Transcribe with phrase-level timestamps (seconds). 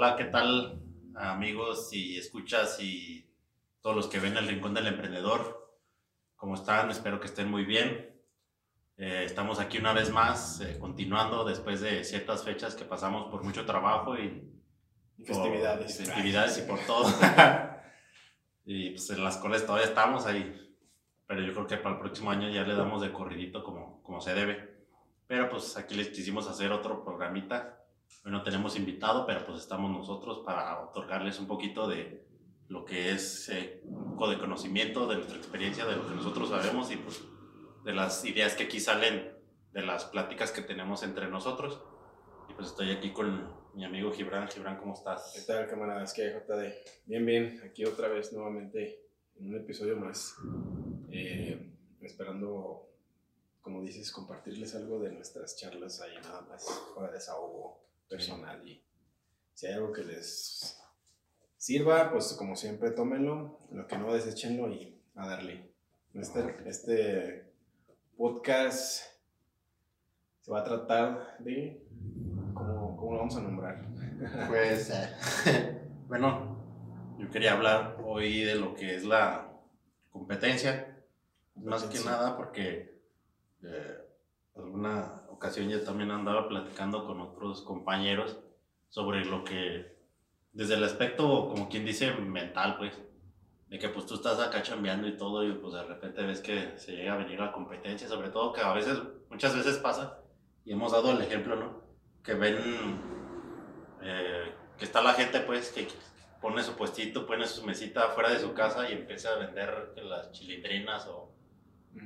[0.00, 0.80] Hola, ¿qué tal
[1.16, 3.28] amigos y escuchas y
[3.80, 5.76] todos los que ven el Rincón del Emprendedor?
[6.36, 6.88] ¿Cómo están?
[6.92, 8.16] Espero que estén muy bien.
[8.96, 13.42] Eh, estamos aquí una vez más, eh, continuando después de ciertas fechas que pasamos por
[13.42, 14.48] mucho trabajo y,
[15.16, 15.96] festividades.
[15.96, 17.12] Por, festividades y por todo.
[18.66, 20.76] y pues en las cuales todavía estamos ahí.
[21.26, 24.20] Pero yo creo que para el próximo año ya le damos de corridito como, como
[24.20, 24.86] se debe.
[25.26, 27.78] Pero pues aquí les quisimos hacer otro programita
[28.24, 32.26] Hoy no tenemos invitado, pero pues estamos nosotros para otorgarles un poquito de
[32.68, 36.50] lo que es eh, un poco de conocimiento, de nuestra experiencia, de lo que nosotros
[36.50, 37.22] sabemos y pues
[37.84, 39.32] de las ideas que aquí salen
[39.72, 41.80] de las pláticas que tenemos entre nosotros.
[42.50, 44.48] Y pues estoy aquí con mi amigo Gibran.
[44.48, 45.32] Gibran, ¿cómo estás?
[45.34, 46.12] ¿Qué tal, camaradas?
[46.12, 47.06] ¿Qué JD?
[47.06, 47.62] Bien, bien.
[47.64, 49.06] Aquí otra vez nuevamente
[49.36, 50.34] en un episodio más.
[51.10, 51.72] Eh,
[52.02, 52.90] esperando,
[53.62, 58.82] como dices, compartirles algo de nuestras charlas ahí nada más para desahogo personal y
[59.54, 60.80] si hay algo que les
[61.56, 65.72] sirva, pues como siempre tómenlo, lo que no desechenlo y a darle.
[66.14, 67.52] Este, este
[68.16, 69.02] podcast
[70.40, 71.84] se va a tratar de,
[72.54, 73.86] ¿cómo, cómo lo vamos a nombrar?
[74.48, 76.56] Pues, eh, bueno,
[77.18, 79.52] yo quería hablar hoy de lo que es la
[80.10, 81.04] competencia,
[81.54, 83.00] más que nada porque
[83.62, 83.98] eh,
[84.56, 88.38] alguna ocasión ya también andaba platicando con otros compañeros
[88.88, 89.96] sobre lo que,
[90.52, 92.92] desde el aspecto, como quien dice, mental, pues,
[93.68, 96.76] de que pues tú estás acá chambeando y todo y pues de repente ves que
[96.78, 98.98] se llega a venir la competencia, sobre todo que a veces,
[99.30, 100.20] muchas veces pasa,
[100.64, 101.82] y hemos dado el ejemplo, ¿no?
[102.24, 102.56] Que ven
[104.02, 105.86] eh, que está la gente pues que
[106.40, 110.32] pone su puestito, pone su mesita fuera de su casa y empieza a vender las
[110.32, 111.34] chilindrinas o,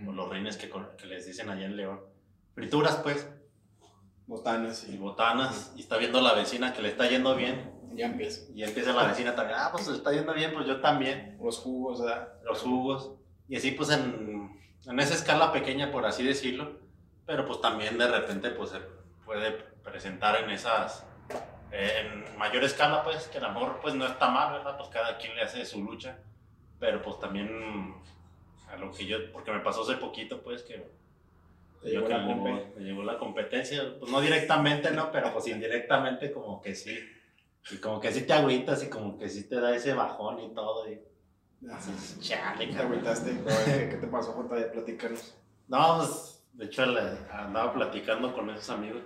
[0.06, 2.11] o los reines que, que les dicen allá en León
[2.54, 3.28] frituras, pues.
[4.26, 4.88] Botanas.
[4.88, 5.72] Y botanas.
[5.76, 7.72] Y está viendo a la vecina que le está yendo bien.
[7.94, 8.50] Ya empieza.
[8.54, 9.58] Y empieza la vecina también.
[9.60, 11.36] Ah, pues le está yendo bien, pues yo también.
[11.42, 12.28] Los jugos, ¿verdad?
[12.44, 13.12] Los jugos.
[13.48, 16.80] Y así, pues en, en esa escala pequeña, por así decirlo.
[17.26, 18.80] Pero pues también de repente, pues se
[19.24, 19.52] puede
[19.82, 21.04] presentar en esas.
[21.70, 24.76] en mayor escala, pues, que el amor, pues no está mal, ¿verdad?
[24.76, 26.18] Pues cada quien le hace su lucha.
[26.80, 27.94] Pero pues también
[28.68, 30.90] a lo que yo, porque me pasó hace poquito, pues, que
[31.90, 35.10] llegó, la me llegó la competencia, pues no directamente, ¿no?
[35.10, 36.98] Pero pues indirectamente como que sí.
[37.70, 40.54] Y como que sí te agüitas y como que sí te da ese bajón y
[40.54, 40.88] todo.
[40.90, 41.00] Y,
[41.70, 43.30] así, chale, ¿Te agüitaste?
[43.90, 44.58] ¿Qué te pasó, Jota?
[44.58, 45.36] Ya platicarnos.
[45.68, 49.02] No, pues, de hecho andaba platicando con esos amigos.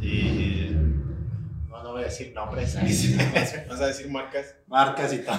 [0.00, 0.70] Y...
[1.68, 2.74] No, no voy a decir nombres.
[3.68, 4.56] ¿Vas a decir marcas?
[4.66, 5.36] Marcas y todo.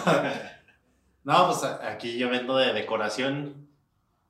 [1.24, 3.69] No, pues aquí yo vendo de decoración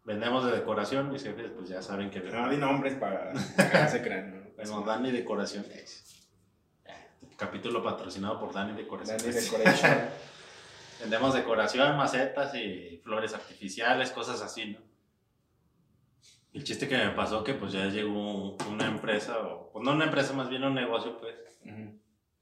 [0.09, 2.19] vendemos de decoración, mis jefes pues ya saben que...
[2.19, 4.31] No, di nombres para que se crean.
[4.31, 4.51] ¿no?
[4.55, 6.03] Bueno, Dani Decoraciones.
[7.37, 9.23] Capítulo patrocinado por Dani Decoraciones.
[9.23, 9.97] Dani Decoration.
[10.99, 14.79] vendemos decoración, macetas y flores artificiales, cosas así, ¿no?
[16.53, 20.05] El chiste que me pasó que pues ya llegó una empresa, o pues no una
[20.05, 21.35] empresa, más bien un negocio, pues.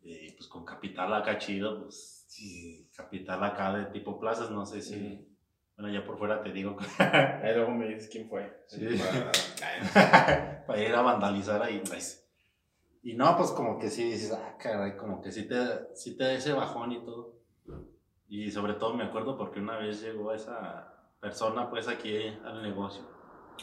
[0.01, 4.81] Y pues con capital acá chido, pues sí, capital acá de tipo plazas, no sé
[4.81, 5.26] si...
[5.77, 6.75] Bueno, ya por fuera te digo.
[6.97, 8.63] ahí luego me dices quién fue.
[8.67, 8.99] Sí.
[9.93, 12.27] Para, para ir a vandalizar ahí, pues.
[13.03, 15.55] Y no, pues como que sí dices, ah, caray, como que sí te,
[15.95, 17.37] sí te da ese bajón y todo.
[18.27, 23.03] Y sobre todo me acuerdo porque una vez llegó esa persona, pues aquí al negocio.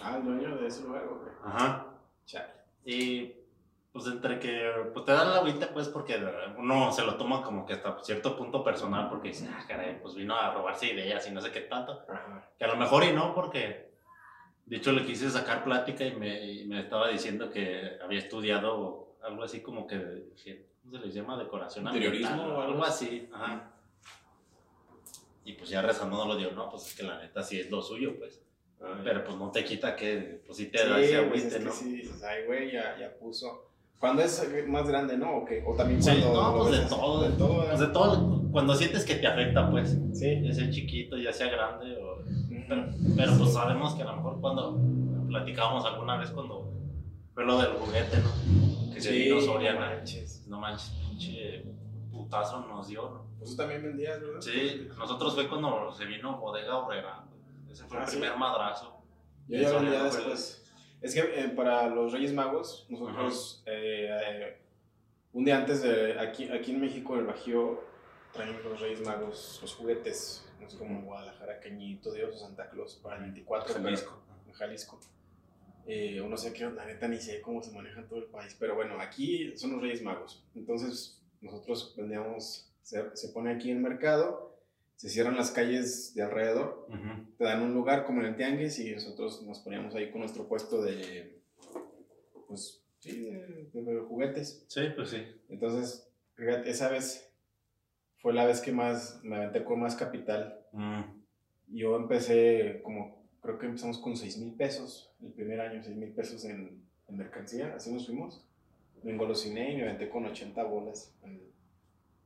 [0.03, 1.33] Ah, el dueño de ese lugar, güey.
[1.44, 1.87] Ajá.
[2.25, 2.53] Chale.
[2.85, 3.44] Y
[3.94, 6.20] pues entre que pues te dan la agüita pues porque
[6.58, 10.17] uno se lo toma como que hasta cierto punto personal porque dice, ah, caray, pues
[10.17, 12.05] vino a robarse ideas y no sé qué tanto.
[12.58, 13.93] Que a lo mejor y no porque,
[14.67, 19.44] de hecho le quise sacar plática y me, me estaba diciendo que había estudiado algo
[19.44, 20.25] así como que,
[20.82, 21.38] ¿cómo se les llama?
[21.38, 23.29] Decoración Interiorismo o algo así.
[23.32, 23.75] Ajá.
[25.44, 27.70] Y pues ya rezando no lo dio, no, pues es que la neta sí es
[27.70, 28.43] lo suyo, pues.
[29.05, 31.70] Pero pues no te quita que, pues sí te da ese pues, agüite, ¿no?
[31.70, 33.63] sí, ay, güey, ya, ya puso
[33.99, 35.37] cuando es más grande, ¿no?
[35.38, 35.64] ¿O, qué?
[35.67, 36.23] o también cuando.
[36.23, 37.23] Sí, no, pues de todo.
[37.23, 37.67] De todo.
[37.67, 38.43] Pues de todo.
[38.52, 39.96] Cuando sientes que te afecta, pues.
[40.12, 40.41] Sí.
[40.43, 41.96] Ya sea chiquito, ya sea grande.
[42.69, 44.79] pero, pero, pues sabemos que a lo mejor cuando
[45.29, 46.70] platicábamos alguna vez, cuando
[47.35, 48.93] fue lo del juguete, ¿no?
[48.94, 49.91] Que se vino Soriana.
[49.91, 50.44] No manches.
[50.47, 51.64] No manches, pinche
[52.12, 53.25] putazo nos dio, ¿no?
[53.38, 54.40] Pues tú también vendías, ¿verdad?
[54.40, 57.25] Sí, nosotros fue cuando se vino Bodega Obrera.
[57.70, 58.19] Ese fue Ah, el ¿sí?
[58.19, 58.99] primer madrazo.
[59.49, 60.63] Yo ya vendía después.
[61.00, 64.56] Es que eh, para los Reyes Magos, nosotros, eh, eh,
[65.32, 67.82] un día antes de, aquí, aquí en México, el Bajío,
[68.32, 72.69] traen los Reyes Magos los juguetes, no sé, como en Guadalajara, Cañito, Dios o Santa
[72.70, 74.23] Claus, para el 24 pero- Jalisco.
[74.46, 75.00] en Jalisco.
[75.87, 78.25] Eh, o no sé qué, la neta ni sé cómo se maneja en todo el
[78.26, 80.43] país, pero bueno, aquí son los Reyes Magos.
[80.55, 84.54] Entonces, nosotros vendíamos, se, se pone aquí en el mercado,
[84.96, 87.37] se cierran las calles de alrededor Ujú.
[87.37, 90.46] te dan un lugar como en el tianguis y nosotros nos poníamos ahí con nuestro
[90.49, 91.43] puesto de,
[92.49, 94.64] pues, sí, de, de juguetes.
[94.69, 95.25] Sí, pues sí.
[95.49, 97.31] Entonces, fíjate, esa vez
[98.19, 100.64] fue la vez que más me aventé con más capital.
[100.73, 101.02] Mm.
[101.69, 106.12] Yo empecé como, creo que empezamos con 6 mil pesos el primer año, 6 mil
[106.12, 108.47] pesos en, en mercancía, así nos fuimos.
[109.02, 111.43] Me engolosiné y me aventé con 80 bolas el,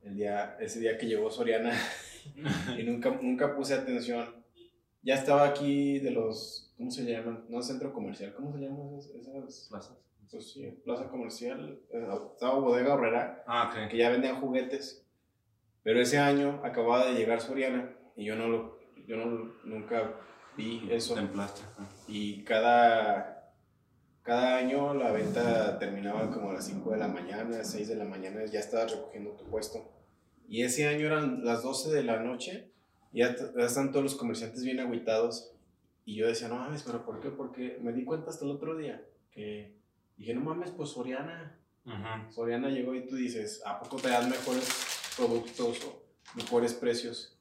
[0.03, 1.73] el día, ese día que llegó Soriana
[2.77, 4.25] y nunca, nunca puse atención.
[5.01, 7.45] Ya estaba aquí de los, ¿cómo se llaman?
[7.49, 9.11] No centro comercial, ¿cómo se llaman esas?
[9.15, 9.97] esas Plazas.
[10.29, 13.89] pues sí, plaza comercial, eh, estaba Bodega Horrera, Ah, ok.
[13.89, 15.05] que ya vendían juguetes.
[15.83, 20.13] Pero ese año acababa de llegar Soriana y yo no lo, yo no, nunca
[20.57, 21.15] vi eso.
[21.15, 21.61] Templaste.
[22.09, 23.53] Y cada,
[24.21, 28.03] cada año la venta terminaba como a las 5 de la mañana, 6 de la
[28.03, 29.89] mañana, ya estabas recogiendo tu puesto.
[30.49, 32.71] Y ese año eran las 12 de la noche,
[33.13, 35.51] ya, están todos los comerciantes bien agüitados.
[36.05, 37.29] Y yo decía, no mames, pero ¿por qué?
[37.29, 39.75] Porque me di cuenta hasta el otro día que
[40.17, 41.55] dije, no mames, pues Soriana.
[42.31, 46.03] Soriana llegó y tú dices, ¿a poco te dan mejores productos o
[46.35, 47.37] mejores precios?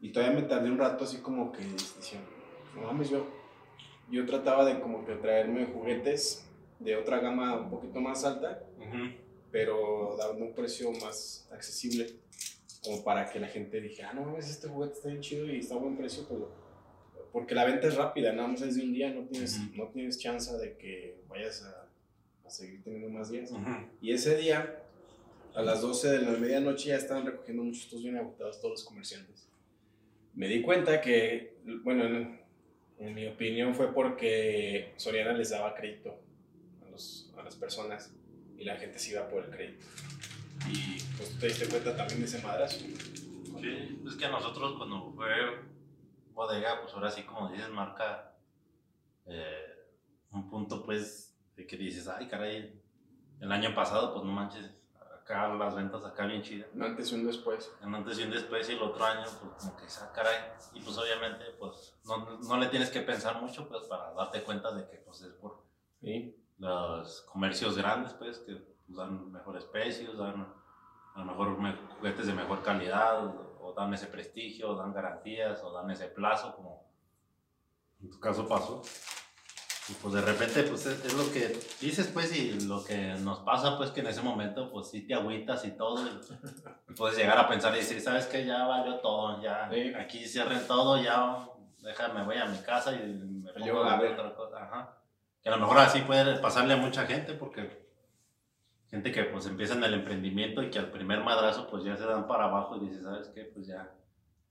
[0.00, 2.28] Y todavía me tardé un rato así como que diciendo,
[2.74, 3.28] no mames, yo,
[4.10, 6.48] yo trataba de como que traerme juguetes
[6.80, 9.21] de otra gama un poquito más alta, Ujú.
[9.52, 12.10] Pero dando un precio más accesible,
[12.82, 15.58] como para que la gente dijera, ah, no mames, este juguete está bien chido y
[15.58, 16.50] está a buen precio, pero
[17.32, 19.76] porque la venta es rápida, nada más es de un día, no tienes, Ujú.
[19.76, 21.88] no tienes chance de que vayas a,
[22.46, 23.52] a seguir teniendo más días.
[23.52, 23.62] Ujú.
[24.00, 24.82] Y ese día,
[25.54, 28.84] a las 12 de la medianoche, ya estaban recogiendo muchos estos bien agotados todos los
[28.84, 29.48] comerciantes.
[30.34, 32.40] Me di cuenta que, bueno, en,
[32.98, 36.18] en mi opinión fue porque Soriana les daba crédito
[36.86, 38.12] a, los, a las personas
[38.62, 39.86] y la gente se iba por el crédito.
[40.68, 42.78] Y pues tú te diste cuenta también de ese madrazo.
[42.78, 45.28] Sí, es que a nosotros cuando fue
[46.32, 48.36] bodega, pues ahora sí, como dices, marca
[49.26, 49.88] eh,
[50.30, 52.80] un punto, pues, de que dices, ay, caray,
[53.40, 54.70] el año pasado, pues no manches,
[55.20, 56.68] acá las ventas acá bien chidas.
[56.72, 57.70] Un antes y un después.
[57.82, 60.36] Un antes y un después, y el otro año, pues como que, ah, caray,
[60.74, 64.72] y pues obviamente, pues no, no le tienes que pensar mucho, pues, para darte cuenta
[64.72, 65.64] de que, pues, es por
[66.00, 66.41] ¿sí?
[66.62, 70.46] Los comercios grandes, pues, que pues, dan mejores precios, dan
[71.14, 74.92] a lo mejor me- juguetes de mejor calidad, o, o dan ese prestigio, o dan
[74.94, 76.86] garantías, o dan ese plazo, como
[78.00, 78.80] en tu caso pasó.
[79.88, 83.40] Y pues de repente, pues es, es lo que dices, pues, y lo que nos
[83.40, 87.38] pasa, pues, que en ese momento, pues, sí te agüitas y todo, y, puedes llegar
[87.38, 88.46] a pensar y decir, ¿sabes qué?
[88.46, 89.92] Ya valió todo, ya, Sí.
[89.94, 91.44] aquí cierren todo, ya,
[91.80, 95.01] déjame, voy a mi casa y me pongo a ver otra cosa, ajá.
[95.42, 97.82] Que a lo mejor así puede pasarle a mucha gente, porque
[98.88, 102.04] gente que pues empieza en el emprendimiento y que al primer madrazo pues ya se
[102.04, 103.44] dan para abajo y dice, ¿sabes qué?
[103.44, 103.92] Pues ya,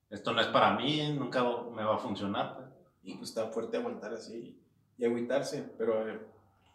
[0.10, 2.56] esto no es para mí, nunca me va a funcionar.
[2.56, 2.68] pues".
[3.04, 4.60] Y pues está fuerte aguantar así
[4.98, 5.74] y agüitarse.
[5.78, 6.20] Pero, eh,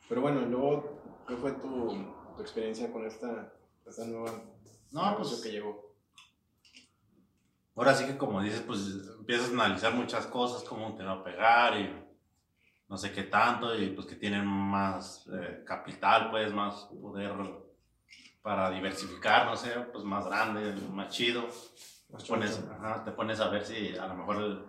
[0.09, 1.89] pero bueno, luego, ¿qué fue tu,
[2.35, 3.53] tu experiencia con esta,
[3.87, 4.33] esta nueva
[4.91, 5.85] No, pues que llegó?
[7.77, 8.81] ahora sí que como dices, pues
[9.19, 12.06] empiezas a analizar muchas cosas, cómo te va a pegar y
[12.89, 17.33] no sé qué tanto, y pues que tienen más eh, capital, pues más poder
[18.43, 21.49] para diversificar, no sé, pues más grande, más chido.
[22.11, 24.65] Más Te pones, ajá, te pones a ver si a lo mejor el-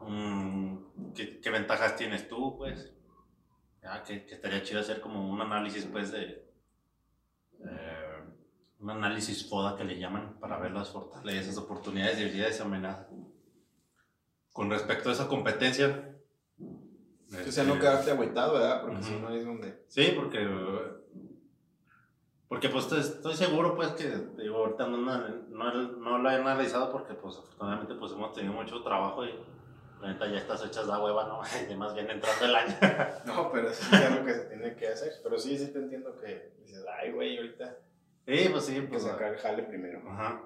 [0.00, 2.90] mm, qué, qué ventajas tienes tú, pues.
[3.82, 6.44] Ya, que, que estaría chido hacer como un análisis, pues, de.
[7.64, 8.22] eh,
[8.80, 13.06] un análisis FODA que le llaman para ver las fortalezas, oportunidades, debilidades y amenazas.
[14.54, 16.13] Con respecto a esa competencia.
[17.48, 18.82] O sea, no este, quedarte agüitado, ¿verdad?
[18.82, 19.04] Porque Ujú.
[19.04, 19.84] si no es donde...
[19.88, 20.46] Sí, porque.
[22.48, 27.14] Porque pues estoy, seguro pues que digo, ahorita no, no, no, lo he analizado porque
[27.14, 29.34] pues afortunadamente pues hemos tenido mucho trabajo y
[30.00, 31.40] la neta ya estas hechas da hueva, ¿no?
[31.72, 32.76] Y más bien entrando el año.
[33.26, 35.12] No, pero eso es algo que se tiene que hacer.
[35.22, 37.78] Pero sí, sí te entiendo que dices, ay, güey, ahorita
[38.26, 39.02] Sí, pues sí, hay que pues.
[39.02, 40.02] sacar el jale primero.
[40.08, 40.42] Ajá.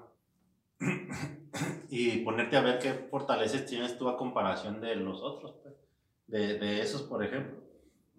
[1.91, 5.68] Y ponerte a ver qué fortalezas tienes tú a comparación de los otros, pues.
[6.29, 7.59] De, de esos, por ejemplo.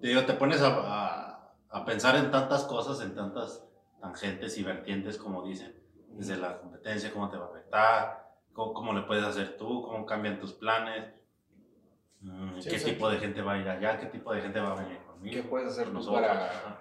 [0.00, 3.64] Te digo, te pones a, a, a pensar en tantas cosas, en tantas
[4.00, 5.74] tangentes y vertientes, como dicen,
[6.08, 10.04] desde la competencia, cómo te va a afectar, cómo, cómo le puedes hacer tú, cómo
[10.06, 11.12] cambian tus planes,
[12.20, 14.42] mm, Sí, qué o sea, tipo de gente va a ir allá, qué tipo de
[14.42, 15.42] gente va a venir conmigo.
[15.42, 16.78] ¿Qué puedes hacer tú nosotros, para-.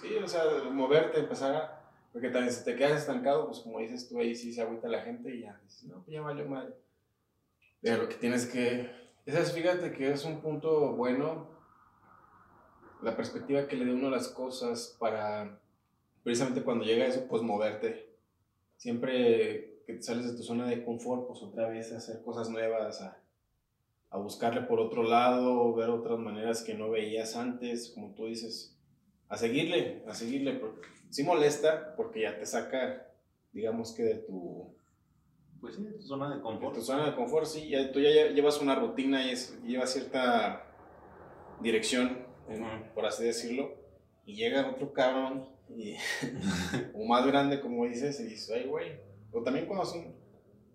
[0.00, 1.76] Sí, o sea, moverte, empezar a...
[2.12, 5.02] Porque también si te quedas estancado, pues como dices tú, ahí sí se agüita la
[5.02, 6.74] gente y ya dices, no, pues ya valió madre.
[7.82, 9.09] Pero lo que tienes que...
[9.26, 11.48] Esa es, fíjate que es un punto bueno,
[13.02, 15.60] la perspectiva que le dé uno a las cosas para,
[16.22, 18.08] precisamente cuando llega eso, pues moverte.
[18.76, 23.18] Siempre que sales de tu zona de confort, pues otra vez hacer cosas nuevas, a,
[24.10, 28.78] a buscarle por otro lado, ver otras maneras que no veías antes, como tú dices,
[29.28, 33.06] a seguirle, a seguirle, porque sí molesta porque ya te saca,
[33.52, 34.74] digamos que de tu,
[35.60, 36.74] Pues sí, tu zona de confort.
[36.74, 39.92] tu zona de confort, sí, ya, tú ya lle- llevas una rutina y es, llevas
[39.92, 40.64] cierta
[41.60, 43.74] dirección, en- por así decirlo,
[44.24, 45.96] y llega otro cabrón, y,
[46.94, 48.92] o más grande, como dices, y dices, ay, güey,
[49.32, 50.14] o también cuando son,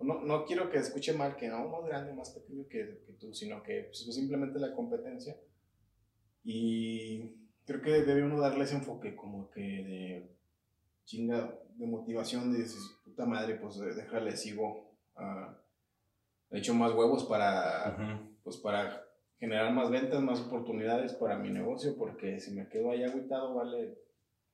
[0.01, 3.33] no, no quiero que escuche mal que no, más grande, más pequeño que, que tú,
[3.33, 5.35] sino que pues, es simplemente la competencia,
[6.43, 7.31] y
[7.65, 10.29] creo que debe uno darle ese enfoque como que de
[11.05, 14.97] chinga, de motivación, de decir, puta madre, pues déjale, sigo.
[15.15, 15.57] ah,
[16.51, 17.97] he hecho más huevos para,
[18.43, 19.03] pues para
[19.39, 23.97] generar más ventas, más oportunidades para mi negocio, porque si me quedo ahí agüitado, vale,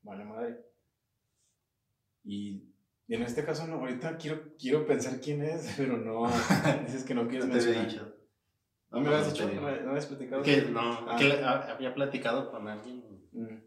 [0.01, 0.65] vale madre.
[2.23, 2.73] Y,
[3.07, 6.27] en este caso, no, ahorita quiero, quiero pensar quién es, pero no,
[6.85, 7.87] dices que no quieres No te mencionar.
[7.87, 8.15] dicho.
[8.89, 9.47] ¿No me lo has dicho?
[9.49, 9.61] te ¿No
[9.93, 10.43] me, has platicado?
[10.43, 11.15] Que no, Ah.
[11.17, 13.03] que le- había platicado con alguien.
[13.31, 13.57] Mm.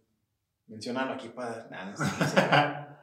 [0.66, 1.66] Menciónalo aquí para...
[1.70, 2.04] Nah, no, sé,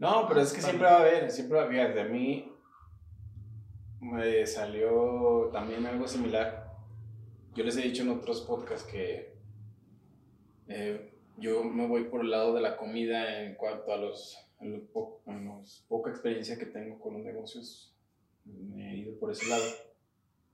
[0.00, 1.94] no pero es que siempre va a haber, siempre va a haber.
[1.94, 2.50] De mí
[4.00, 6.74] me salió también algo similar.
[7.54, 9.34] Yo les he dicho en otros podcasts que
[10.68, 14.38] eh, yo me voy por el lado de la comida en cuanto a los,
[15.88, 17.94] poca experiencia que tengo con los negocios.
[18.46, 19.64] Me he ido por ese lado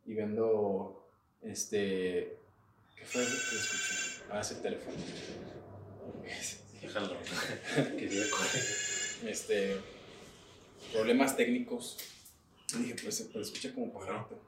[0.06, 1.08] y vendo
[1.42, 2.36] este.
[2.96, 4.24] ¿Qué fue eso escuché?
[4.28, 4.96] Ah, ese teléfono.
[6.82, 7.14] Déjalo.
[9.24, 9.76] este,
[10.92, 11.98] problemas técnicos.
[12.74, 14.40] Y dije, pues, pero escucha como pajarito.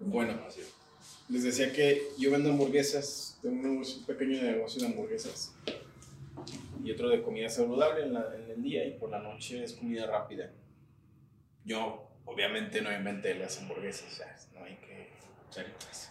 [0.00, 0.38] Bueno,
[1.28, 5.54] les decía que yo vendo hamburguesas, tengo un, negocio- un pequeño negocio de hamburguesas
[6.84, 9.72] y otro de comida saludable en, la- en el día y por la noche es
[9.72, 10.52] comida rápida.
[11.64, 15.08] Yo, obviamente, no inventé las hamburguesas, o sea, no hay que
[15.52, 16.10] pues.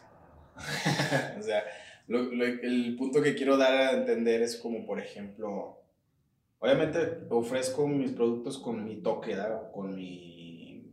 [1.40, 1.64] o sea,
[2.08, 5.80] lo- lo- el punto que quiero dar a entender es como, por ejemplo,
[6.60, 9.72] obviamente ofrezco mis productos con mi toque, ¿verdad?
[9.72, 10.92] Con mi,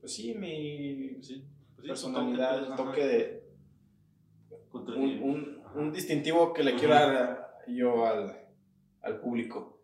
[0.00, 1.44] pues sí, mi Sí,
[1.76, 3.48] pues sí, personalidad, tu el toque, toque de,
[4.96, 8.36] un, un- un distintivo que le quiero dar yo al,
[9.02, 9.80] al público.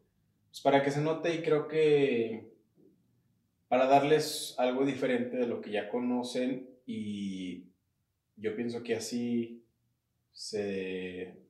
[0.49, 2.52] Pues para que se note y creo que
[3.68, 7.64] para darles algo diferente de lo que ya conocen y
[8.37, 9.64] yo pienso que así
[10.32, 11.43] se,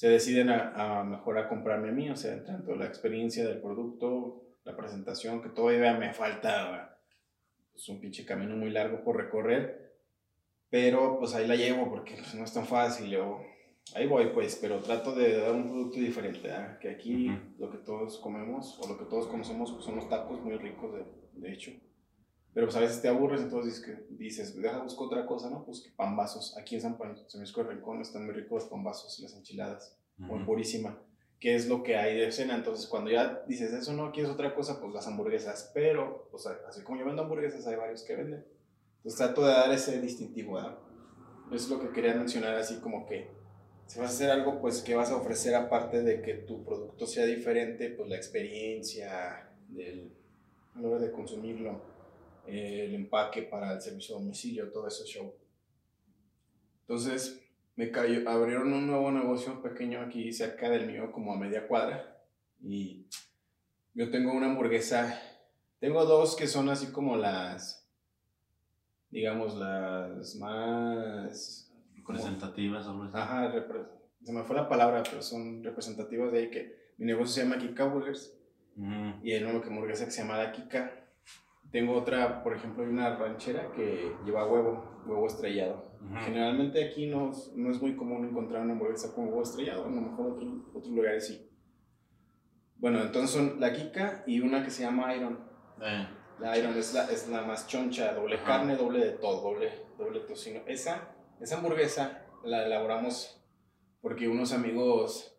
[0.00, 3.60] se deciden a, a mejor a comprarme a mí, o sea, tanto la experiencia del
[3.60, 6.98] producto, la presentación, que todavía me falta
[7.70, 9.92] pues, un pinche camino muy largo por recorrer,
[10.70, 13.42] pero pues ahí la llevo porque pues, no es tan fácil, yo,
[13.94, 16.78] ahí voy pues, pero trato de dar un producto diferente, ¿verdad?
[16.78, 20.40] que aquí lo que todos comemos o lo que todos conocemos pues, son los tacos
[20.40, 21.04] muy ricos de,
[21.34, 21.72] de hecho.
[22.52, 25.64] Pero pues a veces te aburres, entonces dices, deja, busco otra cosa, ¿no?
[25.64, 26.56] Pues que pambazos.
[26.56, 30.46] Aquí en San Francisco de Rincón están muy ricos los pambazos las enchiladas muy Ujú.
[30.46, 30.98] purísima,
[31.38, 32.56] que es lo que hay de cena.
[32.56, 35.70] Entonces, cuando ya dices eso, no quieres otra cosa, pues las hamburguesas.
[35.72, 38.44] Pero, o sea, así como yo vendo hamburguesas, hay varios que venden.
[38.96, 40.76] Entonces, trato de dar ese distintivo, ¿verdad?
[41.52, 43.30] Es lo que quería mencionar, así como que
[43.86, 47.06] si vas a hacer algo, pues, que vas a ofrecer aparte de que tu producto
[47.06, 50.12] sea diferente, pues la experiencia del,
[50.74, 51.89] a la hora de consumirlo,
[52.46, 55.34] el empaque para el servicio a domicilio, todo ese show.
[56.82, 57.40] Entonces,
[57.76, 62.22] me cayó, abrieron un nuevo negocio pequeño aquí cerca del mío, como a media cuadra.
[62.62, 63.06] Y
[63.94, 65.20] yo tengo una hamburguesa.
[65.78, 67.88] Tengo dos que son así como las.
[69.10, 71.72] Digamos, las más.
[72.04, 73.12] como- Presentativas, algo así.
[73.16, 73.88] Ajá, repre-
[74.22, 77.58] se me fue la palabra, pero son representativas de ahí que mi negocio se llama
[77.58, 78.36] Kika Burgers
[78.76, 79.20] Ujú.
[79.24, 80.99] y hay una hamburguesa que se llama La Kika.
[81.72, 85.90] Tengo otra, por ejemplo, hay una ranchera que lleva huevo, huevo estrellado.
[86.24, 89.88] Generalmente aquí no, es- no es muy común encontrar una hamburguesa con huevo estrellado, a
[89.90, 91.46] lo mejor otro- otros lugares sí.
[92.76, 95.38] Bueno, entonces son la Kika y una que se llama Iron.
[95.82, 96.08] Eh,
[96.40, 98.44] La Iron es la, es la más choncha, doble Ajá.
[98.46, 100.60] carne, doble de todo, doble, doble tocino.
[100.66, 103.44] Esa, esa hamburguesa la elaboramos
[104.00, 105.36] porque unos amigos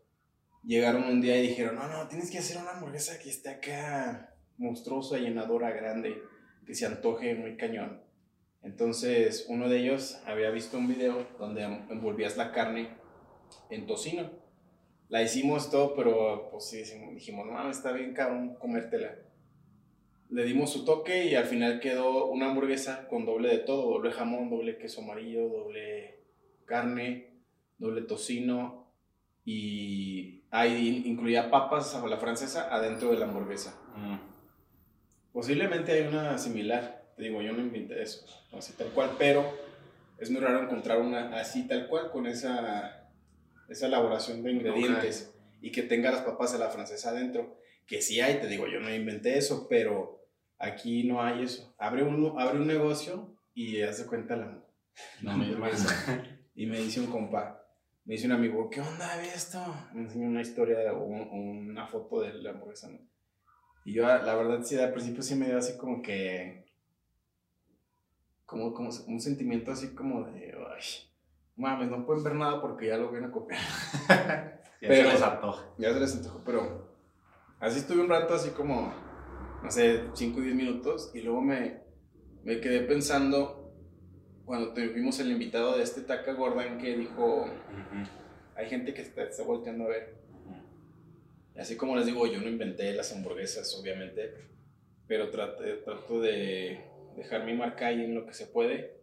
[0.63, 4.30] llegaron un día y dijeron, no, no, tienes que hacer una hamburguesa que esté acá
[4.61, 6.21] monstruosa, llenadora, grande,
[6.65, 8.01] que se antoje muy cañón.
[8.63, 12.89] Entonces, uno de ellos había visto un video donde envolvías la carne
[13.69, 14.29] en tocino.
[15.09, 19.15] La hicimos todo, pero pues sí, dijimos, no, está bien cabrón comértela.
[20.29, 24.11] Le dimos su toque y al final quedó una hamburguesa con doble de todo, doble
[24.11, 26.19] jamón, doble queso amarillo, doble
[26.65, 27.41] carne,
[27.77, 28.87] doble tocino
[29.43, 33.77] y ahí incluía papas a la francesa adentro de la hamburguesa.
[33.97, 34.30] Mm.
[35.33, 39.45] Posiblemente hay una similar, te digo, yo no inventé eso, así tal cual, pero
[40.17, 43.09] es muy raro encontrar una así tal cual con esa,
[43.69, 47.57] esa elaboración de ingredientes y que tenga las papas a la francesa adentro.
[47.87, 50.25] Que sí hay, te digo, yo no inventé eso, pero
[50.59, 51.73] aquí no hay eso.
[51.77, 54.63] Abre un, abre un negocio y hace cuenta la,
[55.25, 56.23] hamburguesa.
[56.55, 57.65] y me dice un compa,
[58.05, 59.59] me dice un amigo, ¿qué onda esto?
[59.93, 62.89] Me enseñó una historia o una foto de la hamburguesa.
[63.83, 66.65] Y yo, la verdad, sí, al principio sí me dio así como que.
[68.45, 70.53] Como, como un sentimiento así como de.
[70.55, 70.83] Ay,
[71.55, 73.59] mames, no pueden ver nada porque ya lo vienen a copiar.
[74.09, 75.65] ya pero, se les antoja.
[75.77, 76.91] Ya se les antoja, pero.
[77.59, 78.93] Así estuve un rato, así como.
[79.63, 81.11] No sé, 5 o 10 minutos.
[81.13, 81.81] Y luego me,
[82.43, 83.61] me quedé pensando
[84.45, 87.45] cuando tuvimos el invitado de este Taca Gordon que dijo,
[88.55, 90.20] hay gente que está, está volteando a ver.
[91.57, 94.33] Así como les digo, yo no inventé las hamburguesas, obviamente,
[95.07, 99.01] pero trato, trato de dejar mi marca ahí en lo que se puede.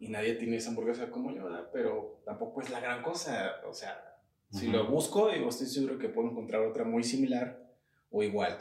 [0.00, 3.56] Y nadie tiene esa hamburguesa como yo, pero tampoco es la gran cosa.
[3.66, 7.66] O sea, si lo busco, estoy seguro que puedo encontrar otra muy similar
[8.10, 8.56] o igual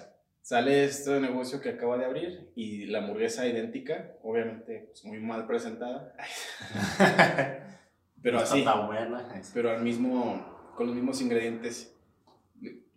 [0.47, 5.45] sale este negocio que acaba de abrir y la hamburguesa idéntica, obviamente pues, muy mal
[5.45, 6.15] presentada.
[8.21, 8.63] pero así.
[8.63, 9.41] buena.
[9.53, 11.93] Pero al mismo, con los mismos ingredientes.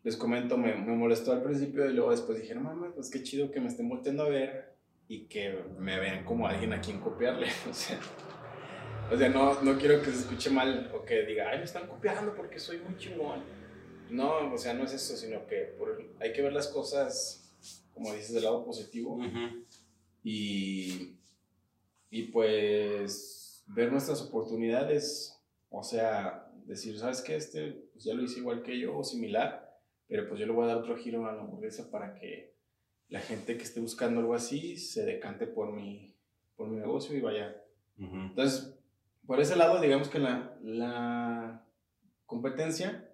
[0.02, 3.22] Les comento, me, me, molestó al principio y luego después dije, no mames, pues qué
[3.22, 4.74] chido que me estén volteando a ver
[5.08, 7.48] y que me vean como alguien a quien copiarle.
[7.70, 7.98] O sea,
[9.12, 11.86] o sea no, no quiero que se escuche mal o que diga, ay, me están
[11.86, 13.42] copiando porque soy muy chingón.
[14.08, 15.74] No, o sea, no es eso, sino que
[16.20, 17.40] hay que ver las cosas
[18.00, 19.20] como dices, del lado positivo.
[20.24, 21.16] y,
[22.10, 27.36] y pues ver nuestras oportunidades, o sea, decir, ¿sabes qué?
[27.36, 29.69] Este pues ya lo hice igual que yo o similar,
[30.10, 32.56] pero pues yo le voy a dar otro giro a la hamburguesa para que
[33.08, 36.16] la gente que esté buscando algo así se decante por mi,
[36.56, 37.56] por mi negocio y vaya.
[37.96, 38.76] Entonces,
[39.26, 41.64] por ese lado, digamos que la, la
[42.26, 43.08] competencia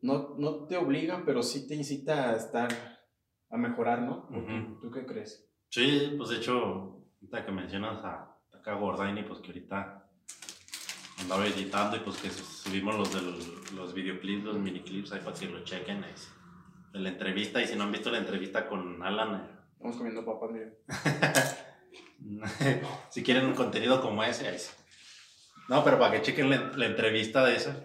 [0.00, 2.68] no, no te obliga, pero sí te incita a estar
[3.50, 4.28] a mejorar, ¿no?
[4.80, 5.46] ¿Tú qué crees?
[5.68, 10.07] Sí, pues de hecho, ahorita que mencionas a acá Gordaini, pues que ahorita
[11.20, 13.20] andaba editando y pues que subimos los de
[13.74, 16.04] los, videoclips, los miniclips ahí para que lo chequen.
[16.92, 19.36] de la entrevista, y si no han visto la entrevista con Alan.
[19.36, 19.40] Eh.
[19.74, 20.74] Estamos comiendo papas, miren.
[23.10, 24.70] si quieren un contenido como ese, ahí sí.
[25.68, 27.84] No, pero para que chequen la, la entrevista de esa.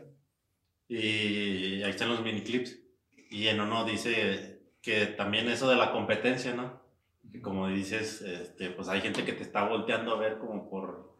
[0.87, 2.79] Y ahí están los miniclips.
[3.29, 6.81] Y en uno dice que también eso de la competencia, ¿no?
[7.31, 11.12] Que como dices, este, pues hay gente que te está volteando a ver como por,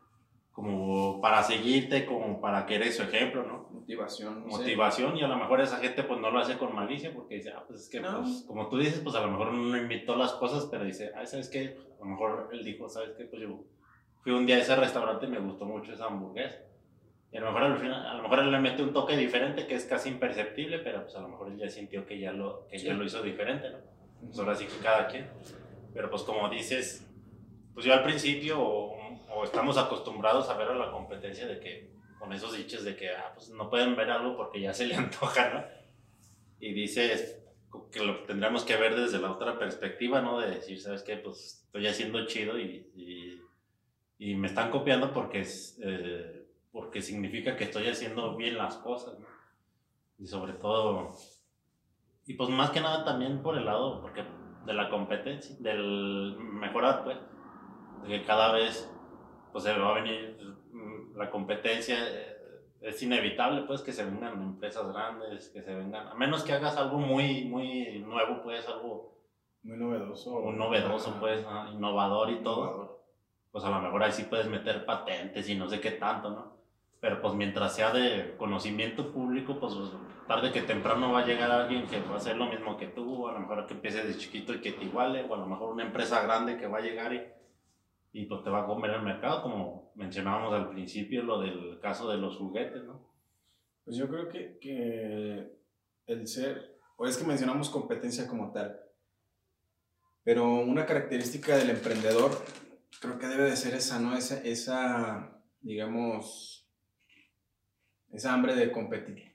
[0.54, 3.68] como para seguirte, como para querer su ejemplo, ¿no?
[3.72, 4.48] Motivación.
[4.48, 7.52] Motivación, y a lo mejor esa gente pues no lo hace con malicia porque dice,
[7.56, 10.34] ah, pues es que, pues, como tú dices, pues a lo mejor no invitó las
[10.34, 11.76] cosas, pero dice, ah, ¿sabes qué?
[12.00, 13.26] A lo mejor él dijo, ¿sabes qué?
[13.26, 13.64] Pues yo
[14.22, 16.60] fui un día a ese restaurante y me gustó mucho esa hamburguesa.
[17.32, 19.66] Y a lo mejor al final, a lo mejor él le mete un toque diferente
[19.66, 22.68] que es casi imperceptible, pero pues a lo mejor él ya sintió que ya lo,
[22.68, 23.80] que ya lo hizo diferente, ¿no?
[24.28, 25.28] Pues ahora sí que cada quien.
[25.96, 27.12] Pero pues como dices,
[27.74, 28.98] pues yo al principio o,
[29.30, 33.10] o, estamos acostumbrados a ver a la competencia de que con esos dichos de que
[33.10, 35.64] ah, pues no pueden ver algo porque ya se le antoja, ¿no?
[36.60, 37.40] Y dices
[37.92, 40.40] que lo tendríamos que ver desde la otra perspectiva, ¿no?
[40.40, 41.18] De decir, ¿sabes qué?
[41.18, 43.42] Pues estoy haciendo chido y, y,
[44.20, 45.80] y me están copiando porque es...
[45.84, 49.28] Eh, porque significa que estoy haciendo bien las cosas, ¿no?
[50.18, 51.12] Y sobre todo,
[52.26, 54.24] y pues más que nada también por el lado, porque
[54.66, 57.18] de la competencia, del mejorar, pues,
[58.08, 58.92] que cada vez,
[59.52, 60.38] pues se va a venir
[60.72, 62.38] mm, la competencia, eh,
[62.82, 66.76] es inevitable, pues, que se vengan empresas grandes, que se vengan, a menos que hagas
[66.78, 69.14] algo muy, muy nuevo, pues, algo...
[69.64, 70.42] Muy novedoso.
[70.42, 73.02] Muy novedoso, pues, innovador y todo.
[73.52, 76.54] Pues a lo mejor ahí sí puedes meter patentes y no sé qué tanto, ¿no?
[77.04, 79.74] pero pues mientras sea de conocimiento público, pues
[80.26, 83.28] tarde que temprano va a llegar alguien que va a hacer lo mismo que tú,
[83.28, 85.74] a lo mejor que empiece de chiquito y que te iguale, o a lo mejor
[85.74, 87.22] una empresa grande que va a llegar y,
[88.14, 92.10] y pues te va a comer el mercado, como mencionábamos al principio, lo del caso
[92.10, 93.10] de los juguetes, ¿no?
[93.84, 95.52] Pues yo creo que, que
[96.06, 98.80] el ser, o es que mencionamos competencia como tal,
[100.24, 102.32] pero una característica del emprendedor
[103.02, 104.16] creo que debe de ser esa, ¿no?
[104.16, 106.70] Esa, esa digamos,
[108.12, 108.68] esa hambre de,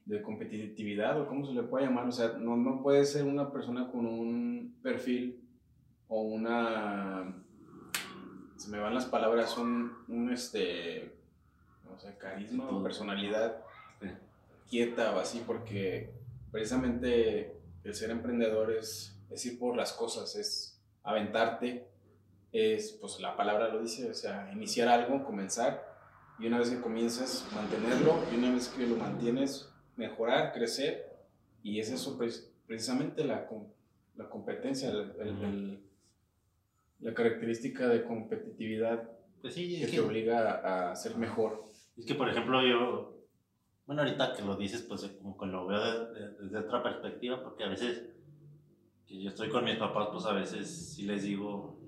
[0.04, 3.50] de competitividad, o cómo se le puede llamar, o sea, no, no puede ser una
[3.50, 5.44] persona con un perfil
[6.06, 7.44] o una,
[8.58, 11.14] se me van las palabras, un, un este,
[11.88, 13.62] no sé, carisma o personalidad
[14.68, 16.10] quieta o así, porque
[16.50, 21.86] precisamente el ser emprendedor es, es ir por las cosas, es aventarte,
[22.52, 25.96] es, pues la palabra lo dice, o sea, iniciar algo, comenzar,
[26.38, 31.16] y una vez que comienzas, mantenerlo, y una vez que lo mantienes, mejorar, crecer,
[31.62, 32.18] y es eso
[32.66, 33.48] precisamente la,
[34.16, 35.80] la competencia, el,
[37.00, 39.08] la característica de competitividad
[39.40, 41.64] pues sí, que, te obliga a ser mejor.
[41.96, 43.14] Es que, por ejemplo, yo,
[43.86, 47.68] bueno, ahorita que lo dices, pues como que lo veo desde, otra perspectiva, porque a
[47.68, 48.04] veces
[49.06, 51.78] que yo estoy con mis papás, pues a veces sí les digo,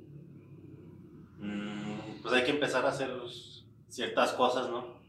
[1.39, 3.11] mm, pues hay que empezar a hacer
[3.89, 5.01] ciertas cosas, ¿no?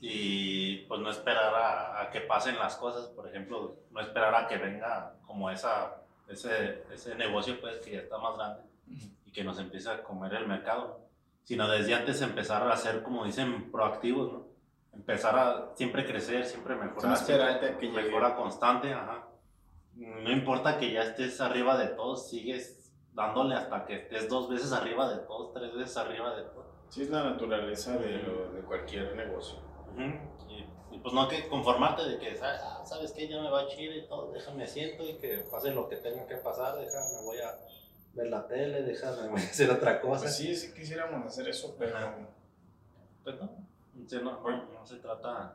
[0.00, 4.56] Y pues no esperar a, que pasen las cosas, por ejemplo, no esperar a que
[4.56, 9.58] venga como esa, ese, ese negocio pues que ya está más grande y que nos
[9.58, 11.06] empiece a comer el mercado,
[11.44, 14.56] sino desde antes empezar a ser, como dicen, proactivos, ¿no?
[14.96, 19.28] empezar a siempre crecer, siempre mejorar, siempre, que mejora constante, ajá.
[19.94, 24.72] No importa que ya estés arriba de todos, sigues dándole hasta que estés dos veces
[24.72, 26.66] arriba de todos, tres veces arriba de todos.
[26.88, 29.58] Sí, es la naturaleza de, de cualquier negocio.
[30.90, 33.28] y, pues no hay que conformarte de que, ¿sabes, ah, ¿sabes qué?
[33.28, 36.26] Ya me va a chile y todo, déjame siento y que pase lo que tenga
[36.26, 37.54] que pasar, déjame, voy a
[38.16, 40.22] ver la tele, déjame hacer otra cosa.
[40.22, 41.94] Pues sí, sí quisiéramos hacer eso, pero...
[43.22, 43.66] Pues no
[44.22, 45.54] no, se trata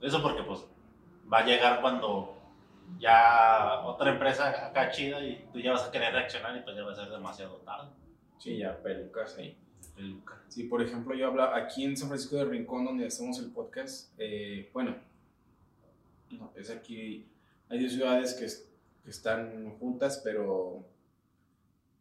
[0.00, 0.60] eso porque pues
[1.32, 2.36] va a llegar cuando
[2.98, 6.82] ya otra empresa acá chida y tú ya vas a querer reaccionar y pues ya
[6.82, 7.90] va a ser demasiado tarde.
[8.38, 9.56] Sí, ya pelucas ahí.
[9.94, 10.40] Peluca.
[10.48, 14.12] Sí, por ejemplo, yo hablaba aquí en San Francisco de Rincón, donde hacemos el podcast.
[14.18, 14.96] Eh, bueno,
[16.56, 17.26] es aquí.
[17.68, 18.46] Hay dos ciudades que,
[19.04, 20.84] que, están juntas, pero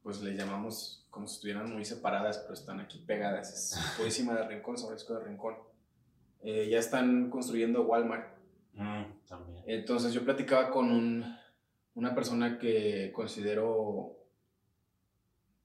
[0.03, 3.53] pues le llamamos como si estuvieran muy separadas, pero están aquí pegadas.
[3.53, 5.55] Es Purísima de Rincón, Francisco de Rincón.
[6.41, 8.38] Eh, ya están construyendo Walmart.
[8.73, 9.63] Mm, también.
[9.65, 11.35] Entonces yo platicaba con un,
[11.95, 14.15] una persona que considero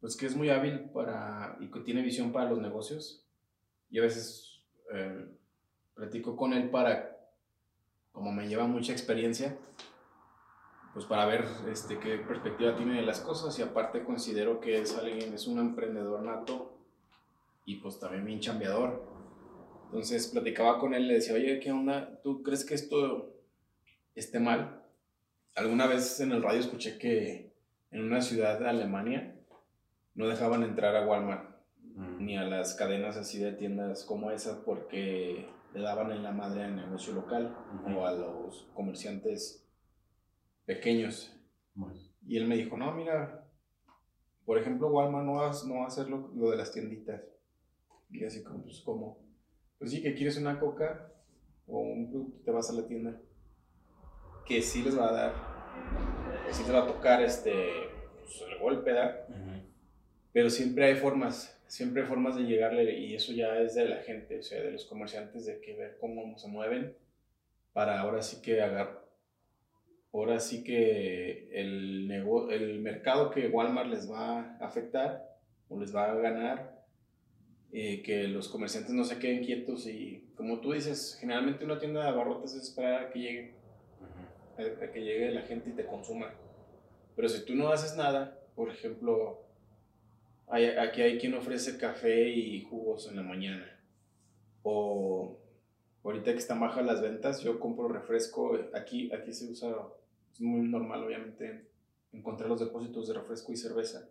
[0.00, 3.24] pues que es muy hábil para y que tiene visión para los negocios
[3.90, 4.60] y a veces
[4.92, 5.26] eh,
[5.94, 7.16] platico con él para
[8.12, 9.56] como me lleva mucha experiencia
[10.94, 14.96] pues para ver este, qué perspectiva tiene de las cosas y aparte considero que es
[14.96, 16.78] alguien, es un emprendedor nato
[17.66, 19.04] y pues también bien chambeador.
[19.86, 22.20] Entonces platicaba con él, le decía, oye, ¿qué onda?
[22.22, 23.34] ¿Tú crees que esto
[24.14, 24.82] esté mal?
[25.56, 27.52] Alguna vez en el radio escuché que
[27.90, 29.36] en una ciudad de Alemania
[30.14, 31.56] no dejaban entrar a Walmart
[31.96, 32.24] mm.
[32.24, 36.64] ni a las cadenas así de tiendas como esa porque le daban en la madre
[36.64, 37.56] al negocio local
[37.96, 39.63] o a los comerciantes
[40.64, 41.30] pequeños.
[42.26, 43.46] Y él me dijo, no, mira,
[44.44, 47.22] por ejemplo, Walmart no va, no va a hacer lo, lo, de las tienditas.
[48.10, 49.24] Y así como, pues, ¿cómo?
[49.78, 51.12] pues sí, que quieres una coca
[51.66, 53.20] o un producto, te vas a la tienda.
[54.46, 55.34] Que sí les va a dar,
[56.52, 57.52] sí te va a tocar este,
[58.18, 59.26] pues, el golpe, ¿verdad?
[60.32, 63.98] Pero siempre hay formas, siempre hay formas de llegarle y eso ya es de la
[63.98, 66.96] gente, o sea, de los comerciantes, de que ver cómo se mueven
[67.72, 69.03] para ahora sí que agarrar
[70.14, 72.10] ahora sí que el,
[72.50, 75.28] el mercado que Walmart les va a afectar
[75.68, 76.84] o les va a ganar
[77.72, 82.02] eh, que los comerciantes no se queden quietos y como tú dices, generalmente una tienda
[82.02, 83.54] de abarrotes es esperar a que llegue,
[84.56, 86.32] a, que llegue la gente y te consuma.
[87.16, 89.42] Pero si tú no haces nada, por ejemplo,
[90.46, 93.80] hay, aquí hay quien ofrece café y jugos en la mañana.
[94.62, 95.36] O
[96.04, 98.58] ahorita que están bajas las ventas, yo compro refresco.
[98.74, 99.74] Aquí, aquí se usa,
[100.34, 101.70] es muy normal obviamente
[102.12, 104.10] encontrar los depósitos de refresco y cerveza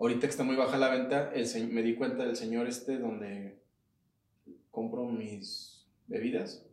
[0.00, 3.60] Ahorita que está muy baja la venta, el, me di cuenta del señor este donde
[4.70, 6.66] compro mis bebidas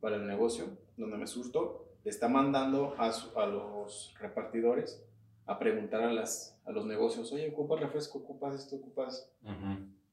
[0.00, 0.66] para el negocio,
[0.98, 5.02] donde me surto, está mandando a, a los repartidores
[5.46, 8.18] a preguntar a, las, a los negocios, oye, ¿ocupas refresco?
[8.18, 8.76] ¿Ocupas esto?
[8.76, 9.32] ¿Ocupas?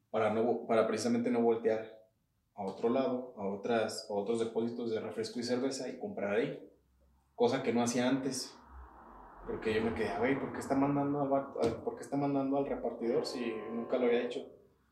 [0.10, 2.02] para, no, para precisamente no voltear
[2.56, 6.71] a otro lado, a, otras, a otros depósitos de refresco y cerveza y comprar ahí.
[7.42, 8.56] Cosa que no hacía antes.
[9.48, 12.68] Porque yo me quedé, güey, ¿por qué está mandando al, ¿por qué está mandando al
[12.68, 14.48] repartidor si nunca lo había hecho?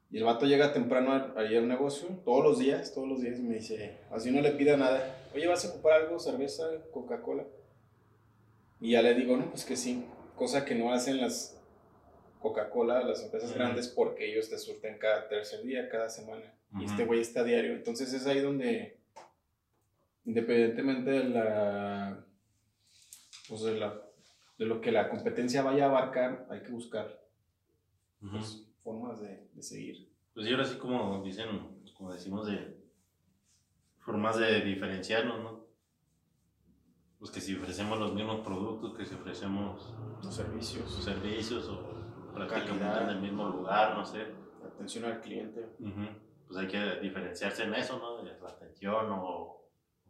[0.09, 3.43] Y el vato llega temprano ahí al negocio, todos los días, todos los días, y
[3.43, 6.17] me dice, así no le pida nada, oye, ¿vas a ocupar algo?
[6.17, 6.63] ¿Cerveza?
[6.91, 7.45] ¿Coca-Cola?
[8.79, 11.61] Y ya le digo, no, pues que sí, cosa que no hacen las
[12.39, 17.05] Coca-Cola, las empresas grandes, porque ellos te surten cada tercer día, cada semana, y este
[17.05, 17.73] güey está diario.
[17.73, 18.97] Entonces es ahí donde,
[20.25, 22.25] independientemente de la,
[23.49, 23.99] pues de, la,
[24.57, 27.19] de lo que la competencia vaya a abarcar, hay que buscar
[28.21, 30.09] pues, formas de, de, seguir.
[30.33, 31.47] Pues y ahora sí como dicen,
[31.97, 32.77] como decimos, de
[33.97, 35.65] formas de diferenciarnos, ¿no?
[37.17, 42.33] Pues que si ofrecemos los mismos productos, que si ofrecemos los servicios, los servicios o
[42.33, 44.27] prácticamente en el mismo lugar, no sé.
[44.65, 45.67] Atención al cliente.
[46.47, 48.23] Pues hay que diferenciarse en eso, ¿no?
[48.23, 49.68] De la atención o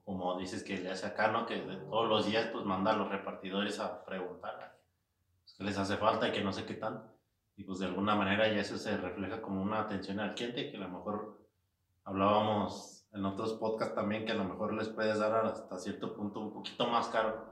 [0.10, 1.46] como dices que le hace acá, ¿no?
[1.46, 4.76] Que todos los días pues manda a los repartidores a preguntar
[5.44, 7.04] pues, qué les hace falta y que no sé qué tan
[7.56, 10.78] y pues de alguna manera ya eso se refleja como una atención al cliente que
[10.78, 11.46] a lo mejor
[12.06, 16.40] hablábamos en otros podcasts también que a lo mejor les puedes dar hasta cierto punto
[16.40, 17.46] un poquito más caro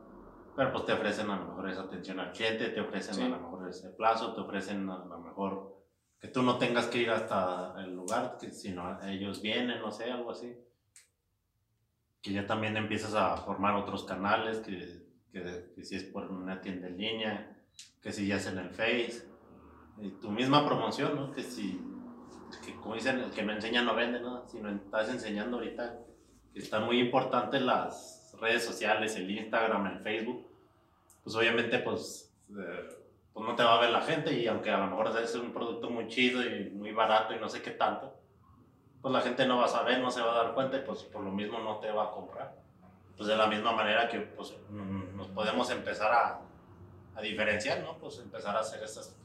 [0.56, 3.40] pero pues te ofrecen a lo mejor esa atención al cliente te ofrecen a lo
[3.40, 5.78] mejor ese plazo te ofrecen a lo mejor
[6.20, 10.12] que tú no tengas que ir hasta el lugar que sino ellos vienen no sé
[10.12, 10.58] algo así
[12.28, 16.60] que ya también empiezas a formar otros canales que, que, que si es por una
[16.60, 17.54] tienda en línea
[18.02, 19.28] que si ya es en el Face
[20.00, 21.32] y tu misma promoción, ¿no?
[21.32, 21.82] Que si,
[22.66, 24.48] que como dicen, el que no enseña no vende, ¿no?
[24.48, 26.00] Si no estás enseñando ahorita,
[26.54, 30.48] que están muy importantes las redes sociales, el Instagram, el Facebook,
[31.24, 32.88] pues obviamente pues, eh,
[33.34, 35.52] pues no te va a ver la gente y aunque a lo mejor es un
[35.52, 38.17] producto muy chido y muy barato y no sé qué tanto,
[39.02, 41.04] pues la gente no va a saber, no se va a dar cuenta y pues
[41.04, 42.56] por lo mismo no te va a comprar.
[43.16, 46.40] Pues de la misma manera que pues mm, nos podemos empezar a,
[47.16, 47.98] a diferenciar, ¿no?
[47.98, 49.18] Pues empezar a hacer estas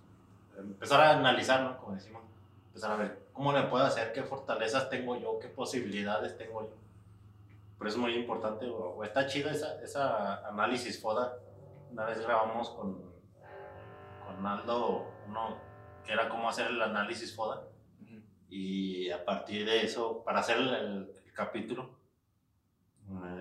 [0.59, 1.79] empezar a analizar, ¿no?
[1.79, 2.23] Como decimos,
[2.69, 6.75] empezar a ver cómo le puedo hacer, qué fortalezas tengo yo, qué posibilidades tengo yo.
[7.79, 11.37] Pero es muy importante, o, está chido esa, esa, análisis FODA.
[11.91, 13.03] Una vez grabamos con,
[14.25, 15.57] con Aldo uno
[16.05, 17.63] que era cómo hacer el análisis FODA.
[18.55, 21.89] Y a partir de eso, para hacer el, capítulo,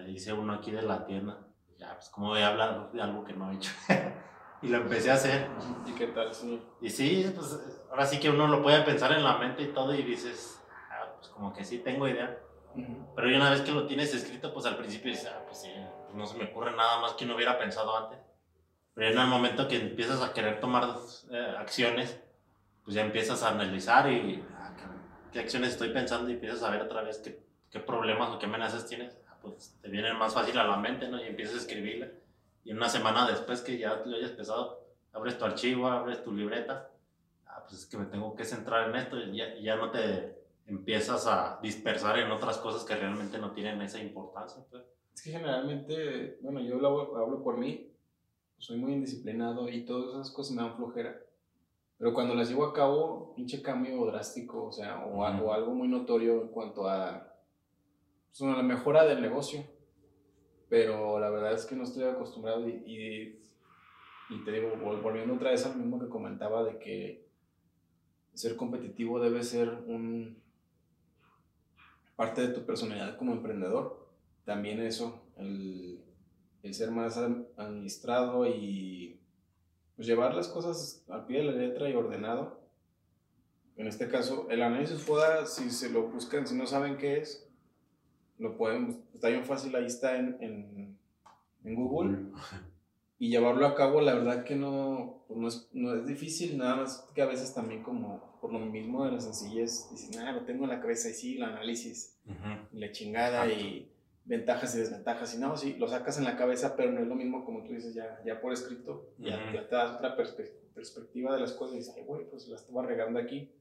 [0.07, 1.37] hice uno aquí de la tienda.
[1.77, 3.71] Ya, pues, ¿cómo voy a hablar de algo que no he hecho?
[4.63, 5.49] Y lo empecé a hacer.
[5.87, 6.33] ¿Y qué tal?
[6.35, 6.63] Sí.
[6.81, 9.91] Y sí, pues ahora sí que uno lo puede pensar en la mente y todo
[9.95, 12.37] y dices, ah, pues como que sí tengo idea.
[13.15, 15.71] Pero una vez que lo tienes escrito, pues al principio dices, ah, pues sí,
[16.05, 18.19] pues no se me ocurre nada más que no hubiera pensado antes.
[18.93, 20.87] Pero en el momento que empiezas a querer tomar
[21.31, 22.21] eh, acciones,
[22.85, 24.61] pues ya empiezas a analizar y ah,
[25.31, 28.45] qué acciones estoy pensando y empiezas a ver otra vez qué, qué problemas o qué
[28.45, 29.17] amenazas tienes.
[29.41, 31.19] Pues te vienen más fácil a la mente, ¿no?
[31.19, 32.07] Y empiezas a escribirla
[32.63, 36.91] y una semana después que ya lo hayas empezado, abres tu archivo, abres tu libreta,
[37.47, 40.37] ah, pues es que me tengo que centrar en esto y ya, ya, no te
[40.67, 44.63] empiezas a dispersar en otras cosas que realmente no tienen esa importancia.
[44.69, 44.83] Pues.
[45.13, 47.91] Es que generalmente, bueno, yo hablo, hablo por mí,
[48.57, 51.19] soy muy indisciplinado y todas esas cosas me dan flojera.
[52.01, 56.41] Pero cuando las llevo a cabo, pinche cambio drástico, o sea, o, algo muy notorio
[56.41, 57.31] en cuanto a,
[58.27, 59.63] pues, a la mejora del negocio
[60.71, 63.37] pero la verdad es que no estoy acostumbrado y,
[64.29, 64.71] y, te digo,
[65.03, 67.27] volviendo otra vez al mismo que comentaba de que
[68.33, 70.41] ser competitivo debe ser un
[72.15, 74.07] parte de tu personalidad como emprendedor.
[74.45, 76.05] También eso, el,
[76.63, 79.19] el ser más administrado y
[80.01, 82.59] pues, llevar las cosas al pie de la letra y ordenado.
[83.77, 87.47] En este caso, el análisis FODA, si se lo buscan, si no saben qué es,
[88.39, 90.97] lo pueden, está bien fácil, ahí está en, en,
[91.63, 92.17] en Google.
[93.19, 96.77] Y llevarlo a cabo, la verdad que no, pues no, es, no es difícil, nada
[96.77, 100.45] más que a veces también como por lo mismo de la sencillez, dicen, ah, lo
[100.45, 102.17] tengo en la cabeza y sí, el análisis,
[102.73, 103.91] y la chingada y
[104.31, 107.15] ventajas y desventajas, y no, sí, lo sacas en la cabeza, pero no es lo
[107.15, 111.53] mismo como tú dices, ya, ya por escrito, ya, te das otra perspectiva de las
[111.53, 113.53] cosas y dices, ay, güey, pues la estaba regando aquí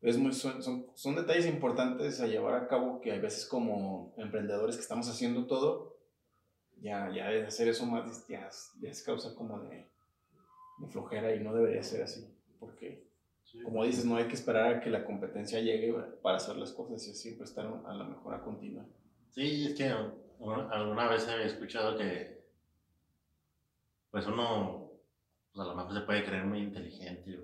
[0.00, 0.62] es muy, son,
[0.94, 5.46] son, detalles importantes a llevar a cabo que hay veces como emprendedores que estamos haciendo
[5.46, 5.98] todo,
[6.80, 8.48] ya, ya de hacer eso más, ya,
[8.80, 9.86] ya es causa como de,
[10.78, 12.26] de, flojera y no debería ser así,
[12.58, 13.10] porque
[13.64, 17.06] como dices, no hay que esperar a que la competencia llegue para hacer las cosas
[17.06, 18.86] y siempre estar a la mejora continua.
[19.30, 19.94] Sí, es que
[20.72, 22.40] alguna vez he escuchado que
[24.10, 24.90] pues uno
[25.52, 27.38] pues a lo mejor se puede creer muy inteligente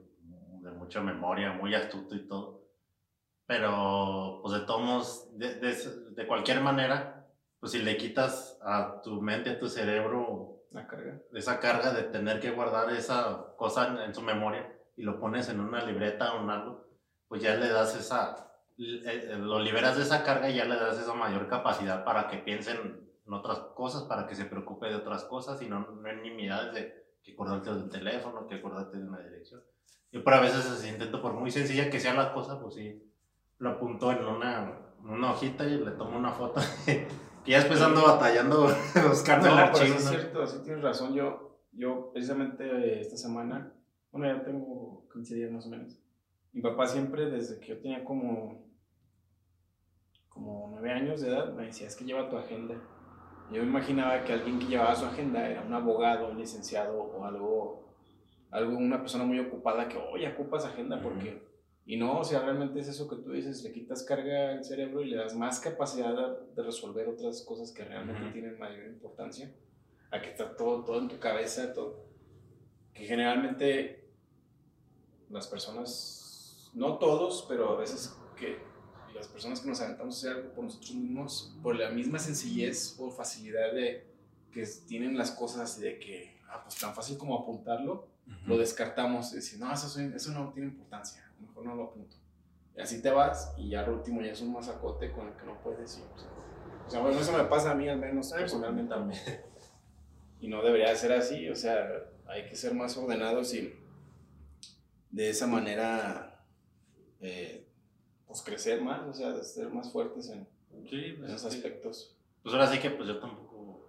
[0.61, 2.63] de mucha memoria, muy astuto y todo.
[3.47, 7.29] Pero, pues de todos, de, de, cualquier manera,
[7.61, 11.21] pues si le quitas a tu mente, a tu cerebro, la carga.
[11.33, 15.61] esa carga de tener que guardar esa cosa en, su memoria y lo pones en
[15.61, 16.89] una libreta o en algo,
[17.29, 18.46] pues ya le das esa,
[18.79, 23.07] lo liberas de esa carga y ya le das esa mayor capacidad para que piensen
[23.27, 26.75] en otras cosas, para que se preocupe de otras cosas y no, no en nimiedades
[26.75, 29.63] de que acordarte del teléfono, que acordarte de una dirección.
[30.13, 33.03] Yo por a veces intento, por muy sencilla que sea la cosa, pues sí,
[33.59, 36.61] lo apunto en una, una hojita y le tomo una foto.
[37.45, 38.69] y ya después ando batallando
[39.09, 39.97] buscando el archivo.
[39.97, 41.15] es cierto, sí tienes razón.
[41.15, 43.73] Yo, yo precisamente esta semana,
[44.13, 45.99] bueno, ya tengo 15 días más o menos.
[46.53, 48.66] Mi papá siempre, desde que yo tenía como,
[50.37, 52.75] como 9 años de edad, me decía, es que lleva tu agenda.
[53.51, 57.25] Yo me imaginaba que alguien que llevaba su agenda era un abogado, un licenciado o
[57.25, 57.89] algo,
[58.51, 61.43] algo una persona muy ocupada que, oye, ocupas agenda porque...
[61.87, 65.03] Y no, o sea, realmente es eso que tú dices, le quitas carga al cerebro
[65.03, 69.55] y le das más capacidad de resolver otras cosas que realmente tienen mayor importancia.
[70.11, 72.05] A que está todo, todo en tu cabeza, todo.
[72.93, 74.11] Que generalmente
[75.31, 78.59] las personas, no todos, pero a veces que
[79.17, 82.97] las personas que nos aventamos a hacer algo por nosotros mismos, por la misma sencillez
[82.99, 84.07] o facilidad de
[84.53, 88.09] que tienen las cosas de que, ah, pues tan fácil como apuntarlo,
[88.47, 92.17] lo descartamos y decir, no, eso, eso no tiene importancia mejor no lo apunto.
[92.77, 95.47] Y así te vas y ya al último ya es un masacote con el que
[95.47, 96.05] no puedes ir.
[96.87, 99.21] O sea, bueno, eso me pasa a mí al menos personalmente también.
[100.39, 101.89] Y no debería ser así, o sea,
[102.27, 103.75] hay que ser más ordenados y
[105.11, 106.45] de esa manera,
[107.21, 107.66] eh,
[108.37, 110.47] pues crecer más, o sea, ser más fuertes en,
[110.89, 112.15] sí, pues, esos aspectos.
[112.43, 113.89] Pues ahora sí que pues yo tampoco,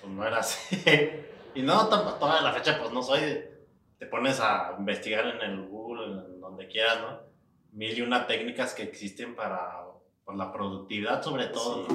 [0.00, 0.76] pues no era así.
[1.54, 3.20] y no, toda la fecha pues no soy,
[3.98, 7.20] te pones a investigar en el Google, en donde quieras, ¿no?
[7.72, 9.84] Mil y una técnicas que existen para,
[10.34, 11.86] la productividad sobre todo,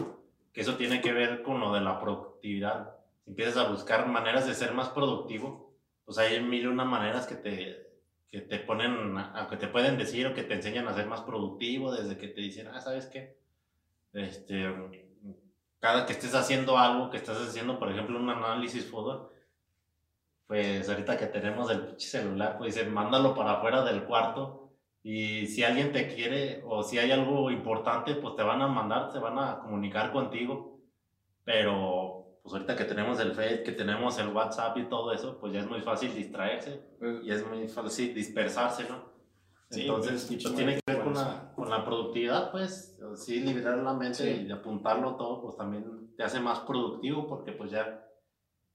[0.54, 2.98] Que eso tiene que ver con lo de la productividad.
[3.24, 5.74] Si empiezas a buscar maneras de ser más productivo,
[6.04, 7.93] pues hay mil y una maneras que te,
[8.34, 11.22] que te ponen, a, que te pueden decir o que te enseñan a ser más
[11.22, 13.38] productivo, desde que te dicen, ah, ¿sabes qué?
[14.12, 14.74] Este,
[15.78, 19.32] cada que estés haciendo algo, que estás haciendo, por ejemplo, un análisis foto,
[20.48, 24.72] pues ahorita que tenemos el celular, pues dice, mándalo para afuera del cuarto
[25.04, 29.12] y si alguien te quiere o si hay algo importante, pues te van a mandar,
[29.12, 30.80] se van a comunicar contigo.
[31.44, 35.54] Pero pues ahorita que tenemos el Facebook, que tenemos el WhatsApp y todo eso, pues
[35.54, 36.84] ya es muy fácil distraerse
[37.24, 39.14] y es muy fácil dispersarse, ¿no?
[39.72, 43.94] Entonces, pues, pues tiene que ver con la, con la, productividad, pues, sí, liberar la
[43.94, 48.08] mente y apuntarlo todo, pues también te hace más productivo porque pues ya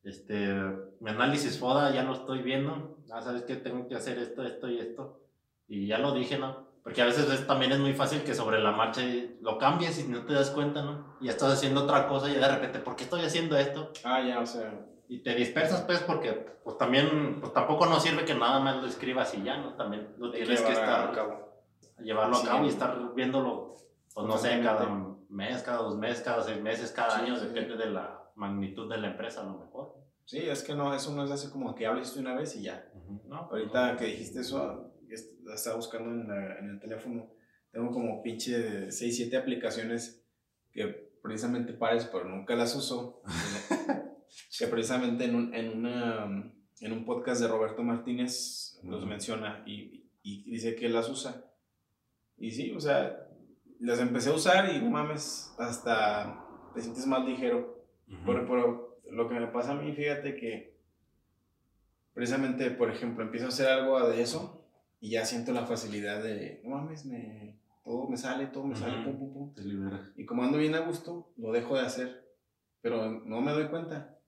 [0.03, 0.55] este,
[1.01, 4.69] mi análisis FODA ya lo estoy viendo, ah, sabes que tengo que hacer esto, esto
[4.71, 5.21] y esto,
[5.69, 6.67] y ya lo dije, ¿no?
[6.89, 9.03] Porque a veces también es muy fácil que sobre la marcha
[9.43, 11.19] lo cambies y no te das cuenta, ¿no?
[11.21, 13.93] Y estás haciendo otra cosa y de repente, ¿por qué estoy haciendo esto?
[14.05, 14.87] Ah, ya, o sea.
[15.07, 16.33] Y te dispersas, pues, porque
[16.65, 19.75] pues también, pues tampoco nos sirve que nada más lo escribas y ya, ¿no?
[19.75, 21.63] También lo tienes que estar, a cabo.
[21.99, 23.75] llevarlo a cabo y estar viéndolo,
[24.15, 24.89] pues no sé, cada
[25.29, 29.09] mes, cada dos meses, cada seis meses, cada año, depende de la magnitud de la
[29.09, 29.95] empresa a lo mejor.
[30.25, 32.91] Sí, es que no, eso no es así como que hables una vez y ya.
[33.27, 37.31] no, Ahorita que dijiste eso, estaba buscando en, en, el teléfono,
[37.71, 40.25] tengo como pinche 6, 7 aplicaciones
[40.73, 40.87] que
[41.23, 43.23] precisamente para eso, pero nunca las uso.
[44.59, 50.11] que precisamente en un, en, una, en un podcast de Roberto Martínez los menciona y,
[50.23, 51.45] y dice que las usa.
[52.37, 53.29] Y sí, o sea,
[53.81, 56.45] las empecé a usar y no mames, hasta
[56.75, 57.79] te sientes más ligero
[58.25, 60.77] pero, lo que me pasa a mí, fíjate que
[62.13, 64.58] precisamente, por ejemplo, empiezo a hacer algo de eso
[65.01, 69.05] y ya siento la facilidad de, no mames, me, todo me sale, todo me sale,
[69.05, 69.55] pum, pum, pum.
[69.55, 70.13] Te libera.
[70.17, 72.29] Y como ando bien a gusto, lo dejo de hacer,
[72.81, 74.19] pero no me doy cuenta.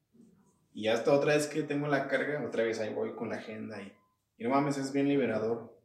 [0.72, 3.82] Y hasta otra vez que tengo la carga, otra vez ahí voy con la agenda
[3.82, 3.92] y,
[4.38, 5.76] y no mames, es bien liberador.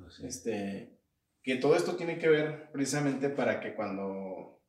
[0.00, 0.98] Pues este,
[1.42, 4.60] que todo esto tiene que ver precisamente para que cuando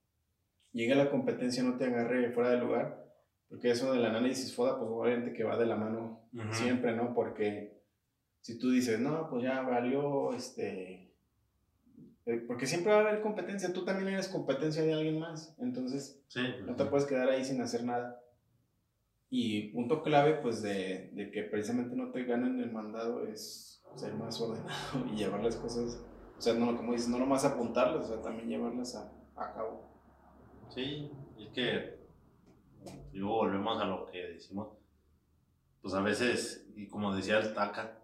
[0.72, 3.06] llegue la competencia no te agarre fuera de lugar,
[3.48, 7.14] porque eso del análisis FODA, pues obviamente que va de la mano siempre, ¿no?
[7.14, 7.79] Porque
[8.50, 11.14] si tú dices, no, pues ya valió, este,
[12.26, 16.26] eh, porque siempre va a haber competencia, tú también eres competencia de alguien más, entonces
[16.66, 18.20] no te puedes quedar ahí sin hacer nada.
[19.30, 24.16] Y punto clave, pues, de, de que precisamente no te ganen el mandado es ser
[24.16, 26.04] más ordenado y llevar las cosas,
[26.36, 29.92] o sea, no, como dices, no nomás apuntarlas, o sea, también llevarlas a, a cabo.
[30.70, 32.00] Sí, es que
[33.14, 34.70] luego volvemos a lo que decimos,
[35.84, 38.00] pues a veces, y como decía el Taca,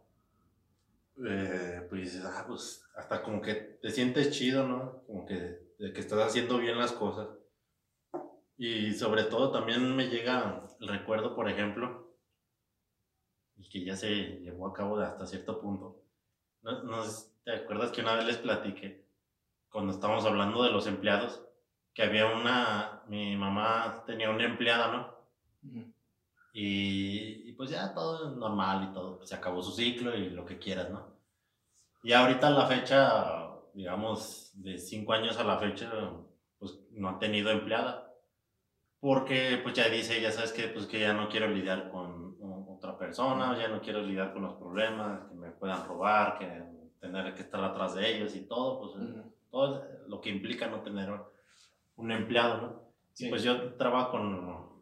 [1.23, 5.03] eh, pues ah, pues hasta como que te sientes chido, ¿no?
[5.07, 7.29] Como que, de que estás haciendo bien las cosas.
[8.57, 12.15] Y sobre todo también me llega el recuerdo, por ejemplo,
[13.57, 16.01] y que ya se llevó a cabo hasta cierto punto.
[16.61, 19.05] Nos, ¿te acuerdas que una vez les platiqué,
[19.69, 21.43] cuando estábamos hablando de los empleados,
[21.93, 25.15] que había una, mi mamá tenía una empleada, ¿no?
[26.53, 30.45] y, y, pues ya todo normal y todo, pues se acabó su ciclo y lo
[30.45, 31.15] que quieras, ¿no?
[32.03, 35.91] Y ahorita la fecha, digamos, de cinco años a la fecha,
[36.59, 38.13] pues no ha tenido empleada.
[38.99, 42.37] Porque pues ya dice, ya sabes que pues que ya no quiero lidiar con
[42.67, 46.63] otra persona, ya no quiero lidiar con los problemas, que me puedan robar, que
[46.99, 49.05] tener que estar atrás de ellos y todo, pues
[49.51, 51.11] todo lo que implica no tener
[51.97, 52.85] un empleado, ¿no?
[53.13, 53.29] Sí.
[53.29, 54.74] pues yo trabajo con,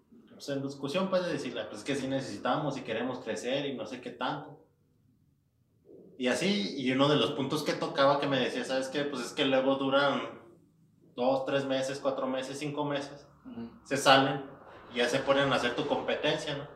[0.45, 3.85] pues en discusión puede decirle, pues es que sí necesitamos y queremos crecer y no
[3.85, 4.59] sé qué tanto.
[6.17, 9.03] Y así, y uno de los puntos que tocaba que me decía, ¿sabes qué?
[9.03, 10.21] Pues es que luego duran
[11.15, 13.25] dos, tres meses, cuatro meses, cinco meses,
[13.85, 14.43] se salen
[14.93, 16.67] y ya se ponen a hacer tu competencia, ¿no?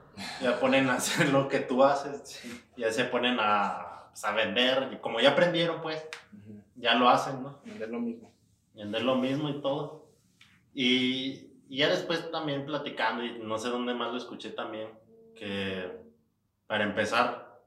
[0.42, 2.42] Ya ponen a hacer lo que tú haces,
[2.78, 6.04] ya se ponen a, pues, a vender, y como ya aprendieron, pues,
[6.76, 7.60] ya lo hacen, ¿no?
[7.66, 8.32] Vender lo mismo.
[8.74, 10.08] Vender lo mismo y todo.
[10.74, 14.90] Y, y ya después también platicando, y no sé dónde más lo escuché también,
[15.36, 15.92] que
[16.68, 17.62] para empezar,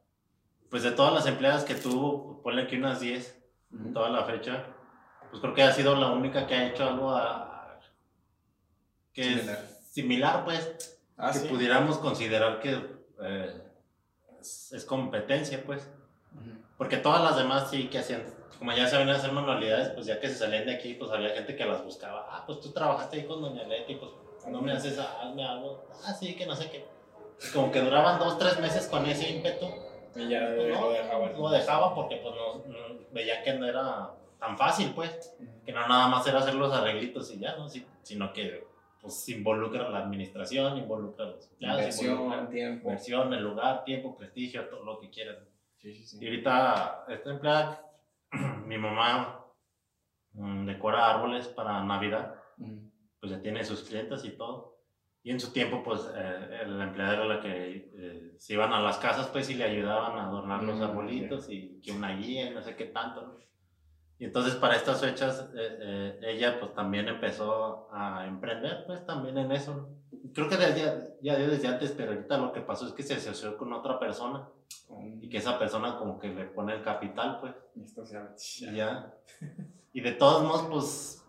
[0.68, 3.42] pues de todas las empleadas que tuvo, ponle aquí unas 10
[3.72, 4.66] en toda la fecha,
[5.30, 7.78] pues creo que ha sido la única que ha hecho algo a,
[9.12, 9.59] que similar.
[9.59, 13.62] es similar, pues, ah, que pudiéramos considerar que eh,
[14.40, 15.88] es, competencia, pues.
[16.76, 18.22] Porque todas las demás sí que hacían,
[18.61, 21.56] como ya sabían hacer manualidades, pues ya que se salían de aquí, pues había gente
[21.56, 22.28] que las buscaba.
[22.30, 24.11] Ah, pues tú trabajaste ahí con Doña Leti, pues
[24.48, 25.82] no me haces, hazme algo.
[26.04, 26.84] Ah, sí, que no sé qué.
[27.54, 29.64] Como que duraban dos, tres meses con ese ímpetu
[30.14, 31.30] y ya pues no, lo dejaba.
[31.30, 32.62] Lo dejaba porque pues no,
[33.12, 35.34] veía que no era tan fácil, pues.
[35.64, 37.66] Que no nada más era hacer los arreglitos y ya, ¿no?
[38.02, 38.68] sino que
[39.00, 42.88] pues involucra la administración, involucra los empleados, inversión, tiempo.
[42.88, 45.38] Inversión, el lugar, tiempo, prestigio, todo lo que quieras.
[45.78, 46.18] Sí, sí, sí.
[46.20, 47.89] Y ahorita esta empleada,
[48.66, 49.44] mi mamá
[50.32, 52.34] mm, decora árboles para Navidad,
[53.20, 54.78] pues ya tiene sus clientes y todo.
[55.22, 58.80] Y en su tiempo, pues, eh, la empleada era la que eh, se iban a
[58.80, 62.50] las casas, pues, y le ayudaban a adornar los mm, arbolitos y que una guía,
[62.50, 63.38] no sé qué tanto,
[64.18, 69.52] Y entonces, para estas fechas, eh, ella, pues, también empezó a emprender, pues, también en
[69.52, 69.99] eso.
[70.34, 73.56] Creo que desde, ya desde antes, pero ahorita lo que pasó es que se asoció
[73.56, 74.48] con otra persona
[75.20, 77.54] y que esa persona como que le pone el capital, pues.
[77.76, 79.14] Y esto se ya.
[79.92, 81.24] Y de todos modos, pues,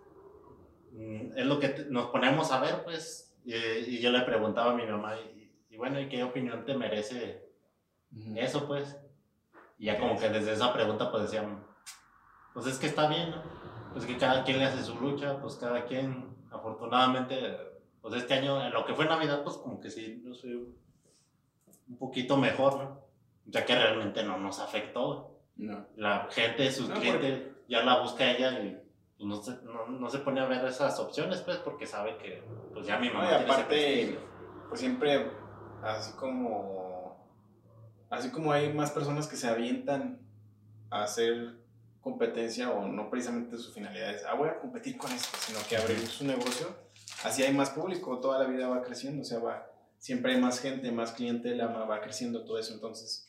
[0.91, 4.85] mm, es lo que nos ponemos a ver, pues, y, yo le preguntaba a mi
[4.85, 5.15] mamá,
[5.69, 7.49] y, bueno, ¿y qué opinión te merece
[8.35, 8.97] eso, pues?
[9.79, 11.65] Y ya como que desde esa pregunta, pues decían,
[12.53, 13.41] pues es que está bien, ¿no?
[13.93, 17.57] Pues que cada quien le hace su lucha, pues cada quien, afortunadamente,
[18.01, 21.97] pues este año, en lo que fue Navidad, pues como que sí, yo soy un
[21.97, 23.01] poquito mejor, ¿no?
[23.45, 25.37] Ya que realmente no nos afectó.
[25.57, 25.85] No.
[25.95, 28.77] La gente, sus clientes, ya la busca ella y
[29.17, 32.43] pues, no se, no, no, se pone a ver esas opciones, pues, porque sabe que,
[32.73, 33.31] pues ya mi mamá.
[33.31, 34.19] y aparte,
[34.67, 35.29] pues siempre,
[35.83, 37.23] así como,
[38.09, 40.19] así como hay más personas que se avientan
[40.89, 41.55] a hacer
[42.01, 45.77] competencia o no precisamente su finalidad es, ah, voy a competir con esto, sino que
[45.77, 46.75] abrir su negocio,
[47.23, 50.59] así hay más público, toda la vida va creciendo, o sea, va, siempre hay más
[50.59, 53.27] gente, más clientela, va creciendo todo eso, entonces,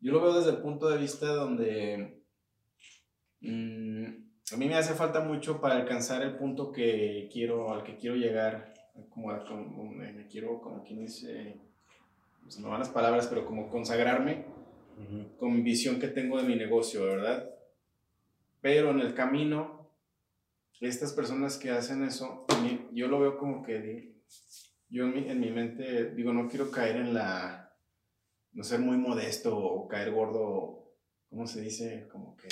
[0.00, 2.22] yo lo veo desde el punto de vista donde...
[3.40, 4.22] Mmm,
[4.52, 8.16] a mí me hace falta mucho para alcanzar el punto que quiero, al que quiero
[8.16, 8.74] llegar,
[9.08, 9.32] como,
[9.84, 11.56] me quiero, como quien dice,
[12.48, 14.44] se me van las palabras, pero como consagrarme
[15.38, 17.48] con mi visión que tengo de mi negocio, ¿verdad?
[18.60, 19.71] Pero en el camino,
[20.88, 22.46] estas personas que hacen eso,
[22.92, 24.16] yo lo veo como que
[24.88, 27.72] yo en mi, en mi mente digo, no quiero caer en la,
[28.52, 30.92] no ser muy modesto o caer gordo,
[31.30, 32.08] ¿cómo se dice?
[32.10, 32.48] Como que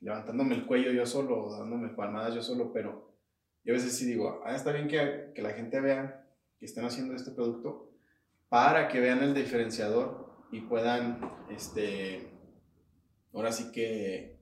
[0.00, 3.16] levantándome el cuello yo solo, dándome palmadas yo solo, pero
[3.64, 6.26] yo a veces sí digo, ah, está bien que, que la gente vea
[6.58, 7.92] que están haciendo este producto
[8.48, 11.20] para que vean el diferenciador y puedan,
[11.50, 12.30] este,
[13.32, 14.38] ahora sí que,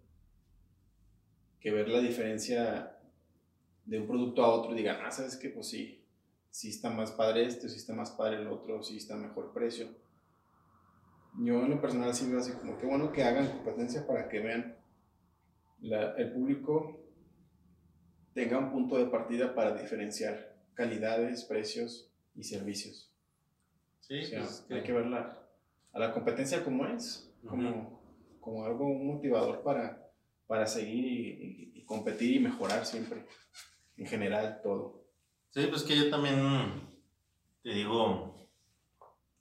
[1.58, 2.99] que ver la diferencia
[3.90, 6.00] de un producto a otro y digan, ah, sabes que pues sí,
[6.48, 9.88] sí está más padre este, sí está más padre el otro, sí está mejor precio.
[11.40, 14.38] Yo en lo personal sí veo así como que bueno que hagan competencia para que
[14.38, 14.76] vean
[15.82, 17.00] el público
[18.32, 23.12] tenga un punto de partida para diferenciar calidades, precios y servicios.
[24.00, 25.36] Sí, pues, hay que verla
[25.92, 28.00] a la competencia como es, como,
[28.40, 30.12] como algo motivador para,
[30.46, 33.24] para seguir y, y, competir y mejorar siempre,
[33.96, 35.04] en general todo.
[35.50, 36.88] Sí, pues que yo también
[37.62, 38.48] te digo,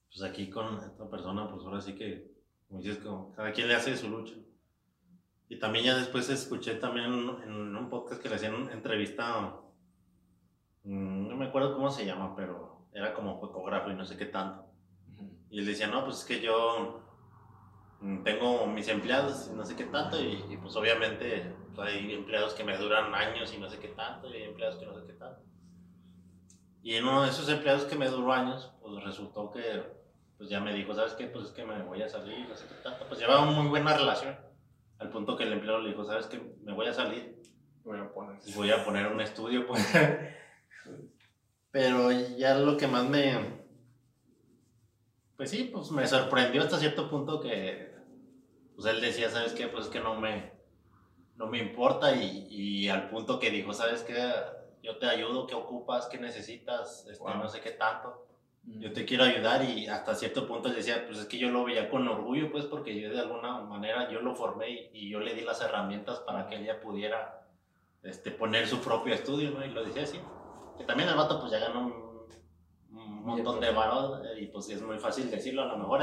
[0.08, 2.32] pues aquí con esta persona, pues ahora sí que,
[2.68, 3.00] como dices,
[3.36, 4.36] cada quien le hace su lucha.
[5.47, 7.06] Y también ya después escuché también
[7.43, 9.56] en un podcast que le hacían entrevista,
[10.84, 14.26] mm, no me acuerdo cómo se llama, pero era como fotógrafo y no sé qué
[14.26, 14.66] tanto.
[15.50, 17.02] Y él decía, no, pues es que yo
[18.02, 22.63] mm, tengo mis empleados y no sé qué tanto, y, pues obviamente hay empleados que
[22.63, 25.13] me duran años y no sé qué tanto, y hay empleados que no sé qué
[25.13, 25.41] tanto.
[26.82, 29.84] Y en uno de esos empleados que me duró años, pues resultó que
[30.38, 31.27] pues ya me dijo, ¿sabes qué?
[31.27, 33.05] Pues es que me voy a salir, no sé qué tanto.
[33.07, 34.38] Pues llevaba una muy buena relación.
[34.97, 36.41] Al punto que el empleado le dijo, ¿sabes qué?
[36.63, 37.41] Me voy a salir.
[37.84, 38.39] Voy a poner.
[38.55, 39.86] Voy a poner un estudio, pues.
[41.71, 43.59] Pero ya lo que más me.
[45.36, 47.93] Pues sí, pues me sorprendió hasta cierto punto que.
[48.75, 49.67] Pues él decía, ¿sabes qué?
[49.67, 50.53] Pues es que no me.
[51.39, 54.15] No me importa y, y al punto que dijo, ¿sabes qué?
[54.83, 56.05] Yo te ayudo, ¿qué ocupas?
[56.05, 57.07] ¿Qué necesitas?
[57.07, 58.29] Este, No sé qué tanto
[58.77, 61.89] yo te quiero ayudar y hasta cierto punto decía, pues es que yo lo veía
[61.89, 65.41] con orgullo, pues porque yo de alguna manera yo lo formé y, yo le di
[65.41, 67.47] las herramientas para que ella pudiera
[68.03, 69.65] este, poner su propio estudio, ¿no?
[69.65, 70.19] Y lo decía así.
[70.77, 72.19] Que también el vato pues ya ganó un,
[73.23, 76.01] montón de valor y pues es muy fácil decirlo a lo mejor,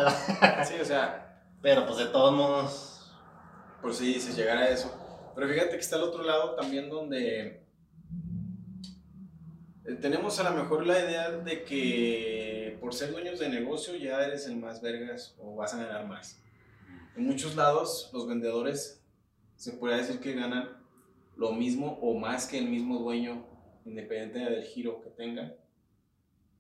[0.64, 1.22] Sí, o sea...
[1.62, 3.12] Pero pues de todos modos...
[3.80, 4.92] Pues sí, si llegara a eso.
[5.36, 7.60] Pero fíjate que está el otro lado también donde
[9.84, 14.24] eh, tenemos a lo mejor la idea de que por ser dueños de negocio ya
[14.24, 16.42] eres el más vergas o vas a ganar más.
[17.16, 19.04] En muchos lados los vendedores
[19.56, 20.70] se puede decir que ganan
[21.36, 23.46] lo mismo o más que el mismo dueño,
[23.84, 25.54] independiente del giro que tengan.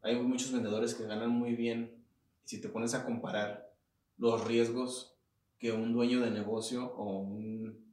[0.02, 2.04] Hay muchos vendedores que ganan muy bien
[2.44, 3.72] si te pones a comparar
[4.18, 5.16] los riesgos
[5.58, 7.85] que un dueño de negocio o un,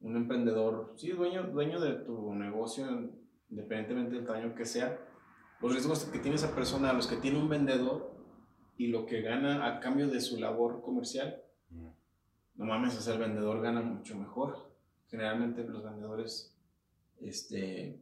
[0.00, 2.86] un emprendedor, sí, dueño, dueño de tu negocio
[3.50, 4.98] independientemente del tamaño que sea,
[5.60, 8.14] los riesgos que tiene esa persona, los que tiene un vendedor
[8.76, 13.20] y lo que gana a cambio de su labor comercial, no mames, o sea, el
[13.20, 14.70] vendedor gana mucho mejor.
[15.08, 16.56] Generalmente los vendedores
[17.20, 18.00] este,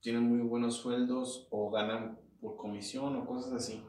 [0.00, 3.82] tienen muy buenos sueldos o ganan por comisión o cosas así.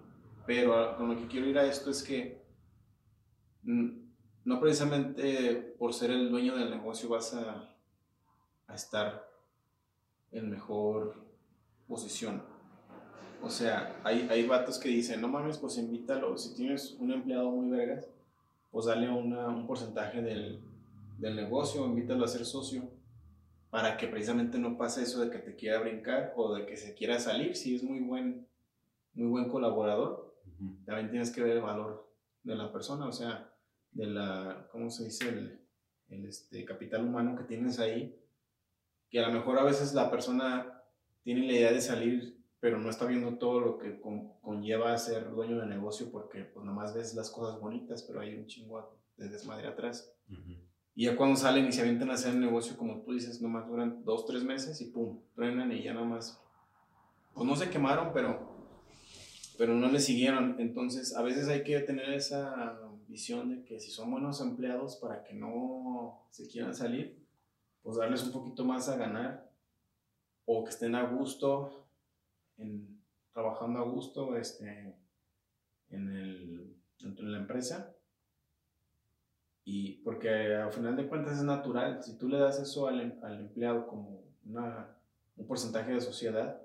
[0.47, 2.43] Pero con lo que quiero ir a esto es que
[4.45, 7.75] no precisamente por ser el dueño del negocio vas a,
[8.67, 9.29] a estar
[10.31, 11.15] en mejor
[11.87, 12.43] posición.
[13.41, 17.51] O sea, hay, hay vatos que dicen, no mames, pues invítalo, si tienes un empleado
[17.51, 18.07] muy vergas,
[18.71, 20.61] pues dale un porcentaje del,
[21.17, 22.89] del negocio, invítalo a ser socio,
[23.69, 26.93] para que precisamente no pase eso de que te quiera brincar o de que se
[26.93, 28.47] quiera salir, si es muy buen,
[29.13, 30.35] muy buen colaborador,
[30.85, 32.09] también tienes que ver el valor
[32.43, 33.52] de la persona, o sea,
[33.93, 35.29] de la, ¿cómo se dice?
[35.29, 35.63] El,
[36.09, 38.19] el este, capital humano que tienes ahí,
[39.09, 40.83] que a lo mejor a veces la persona
[41.23, 45.59] tiene la idea de salir, pero no está viendo todo lo que conlleva ser dueño
[45.59, 49.67] de negocio porque pues nomás ves las cosas bonitas, pero hay un chingo de desmadre
[49.67, 50.13] atrás.
[50.95, 53.67] Y ya cuando salen y se avientan a hacer el negocio, como tú dices, nomás
[53.67, 56.41] duran dos, tres meses y pum, truenan y ya nomás,
[57.33, 58.55] pues no se quemaron, pero,
[59.57, 60.55] pero no le siguieron.
[60.59, 62.79] Entonces, a veces hay que tener esa
[63.13, 67.23] visión de que si son buenos empleados para que no se quieran salir,
[67.83, 69.51] pues darles un poquito más a ganar
[70.45, 71.85] o que estén a gusto,
[72.57, 72.99] en,
[73.31, 74.95] trabajando a gusto este,
[75.91, 77.95] en, el, en la empresa.
[79.63, 83.23] Y porque al final de cuentas es natural, si tú le das eso al, em,
[83.23, 84.97] al empleado como una,
[85.37, 86.59] un porcentaje de sociedad,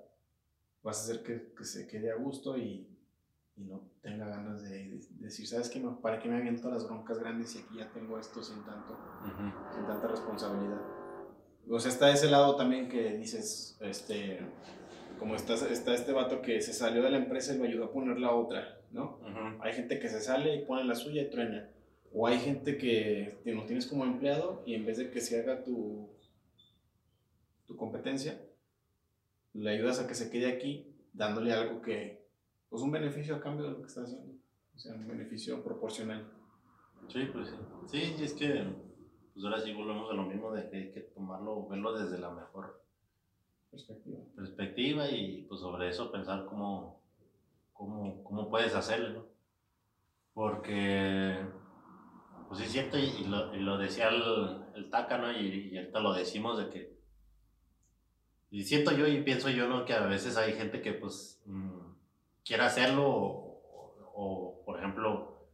[0.81, 2.98] vas a hacer que, que se quede a gusto y,
[3.59, 5.81] y, no tenga ganas de, decir, ¿sabes qué?
[6.01, 8.97] ¿Para qué me aviento las broncas grandes si aquí ya tengo esto sin, tanto,
[9.75, 10.81] sin tanta responsabilidad?
[11.69, 14.39] o sea, está ese lado también que dices, este,
[15.19, 17.91] como está, está este vato que se salió de la empresa y lo ayudó a
[17.91, 19.19] poner la otra, ¿no?
[19.61, 21.69] Hay gente que se sale y pone la suya y truena.
[22.11, 25.63] O hay gente que lo tienes como empleado y en vez de que se haga
[25.63, 26.09] tu,
[27.67, 28.41] tu competencia,
[29.53, 32.18] le ayudas a que se quede aquí dándole algo que,
[32.69, 34.33] pues un beneficio a cambio de lo que está haciendo.
[34.75, 36.31] O sea, un beneficio proporcional.
[37.07, 37.55] Sí, pues sí.
[37.87, 38.65] Sí, es que
[39.33, 42.29] pues ahora sí volvemos a lo mismo de que hay que tomarlo, verlo desde la
[42.29, 42.83] mejor
[43.71, 47.01] perspectiva, perspectiva y pues sobre eso pensar cómo,
[47.73, 49.25] cómo, cómo puedes hacerlo, ¿no?
[50.33, 51.37] Porque,
[52.47, 55.31] pues sí es cierto, y, lo, y lo, decía el, el Taca, ¿no?
[55.31, 56.99] Y, y, ahorita lo decimos de que,
[58.51, 59.85] y siento yo y pienso yo, ¿no?
[59.85, 61.78] Que a veces hay gente que pues mmm,
[62.45, 65.47] quiere hacerlo o, o, por ejemplo,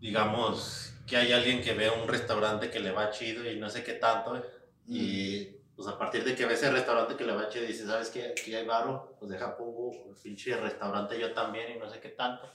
[0.00, 3.82] digamos, que hay alguien que ve un restaurante que le va chido y no sé
[3.82, 4.40] qué tanto,
[4.86, 5.44] y
[5.76, 8.10] pues a partir de que ve ese restaurante que le va chido y dice, ¿sabes
[8.10, 8.28] qué?
[8.30, 12.08] Aquí hay varo, pues deja pongo el pinche restaurante yo también y no sé qué
[12.10, 12.48] tanto.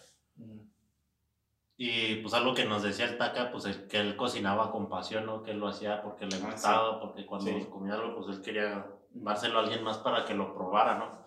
[1.76, 5.26] Y pues algo que nos decía el Taca, pues el, que él cocinaba con pasión,
[5.26, 5.42] ¿no?
[5.42, 7.66] Que él lo hacía porque le Ah, gustaba, porque cuando Sí.
[7.72, 11.23] comía algo, pues él quería dárselo a alguien más para que lo probara, ¿no?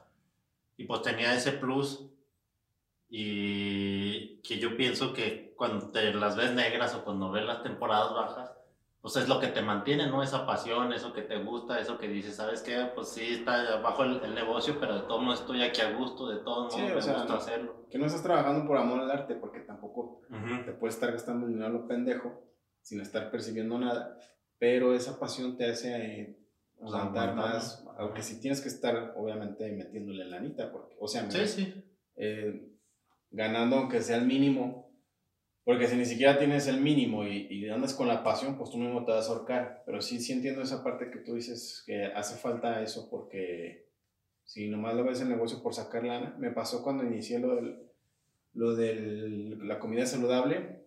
[0.76, 2.10] Y pues tenía ese plus
[3.08, 8.12] y que yo pienso que cuando te las ves negras o cuando ves las temporadas
[8.12, 8.52] bajas,
[9.00, 10.22] pues es lo que te mantiene, ¿no?
[10.22, 12.90] Esa pasión, eso que te gusta, eso que dices, ¿sabes qué?
[12.94, 16.28] Pues sí, está bajo el, el negocio, pero de todo modo estoy aquí a gusto,
[16.28, 17.34] de todo modo Sí, me sea, gusta no.
[17.38, 17.86] hacerlo.
[17.88, 20.22] Que no estás trabajando por amor al arte, porque tampoco
[20.64, 22.42] te puedes estar gastando dinero a lo pendejo
[22.82, 24.18] sin estar percibiendo nada,
[24.58, 26.38] pero esa pasión te hace eh,
[26.80, 27.92] aguantar más, ¿no?
[27.98, 31.84] aunque sí tienes que estar obviamente metiéndole lanita, porque, o sea, Sí, sí.
[32.16, 32.68] eh,
[33.30, 34.86] ganando aunque sea el mínimo,
[35.64, 38.78] porque si ni siquiera tienes el mínimo y, y andas con la pasión, pues tú
[38.78, 42.04] mismo te vas a ahorcar, pero sí, sí entiendo esa parte que tú dices que
[42.04, 43.88] hace falta eso porque
[44.44, 47.82] si nomás lo ves el negocio por sacar lana, me pasó cuando inicié lo del
[48.54, 50.84] lo de la comida saludable,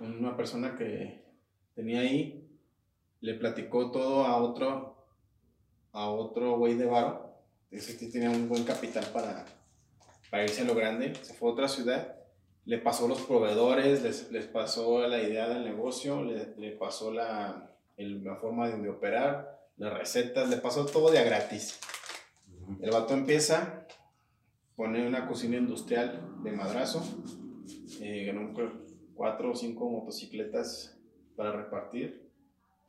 [0.00, 1.22] una persona que
[1.74, 2.43] tenía ahí
[3.24, 4.92] le platicó todo a otro
[5.92, 7.38] a otro güey de varo,
[7.70, 9.44] ese sí tenía un buen capital para,
[10.30, 12.16] para irse a lo grande, se fue a otra ciudad,
[12.64, 17.70] le pasó los proveedores, les, les pasó la idea del negocio, le, le pasó la,
[17.96, 21.78] el- la forma de, de operar, las recetas, le pasó todo de a gratis.
[22.80, 23.86] El vato empieza,
[24.76, 27.02] pone una cocina industrial de madrazo,
[28.00, 28.52] eh, ganó
[29.14, 30.98] cuatro o cinco motocicletas
[31.36, 32.23] para repartir.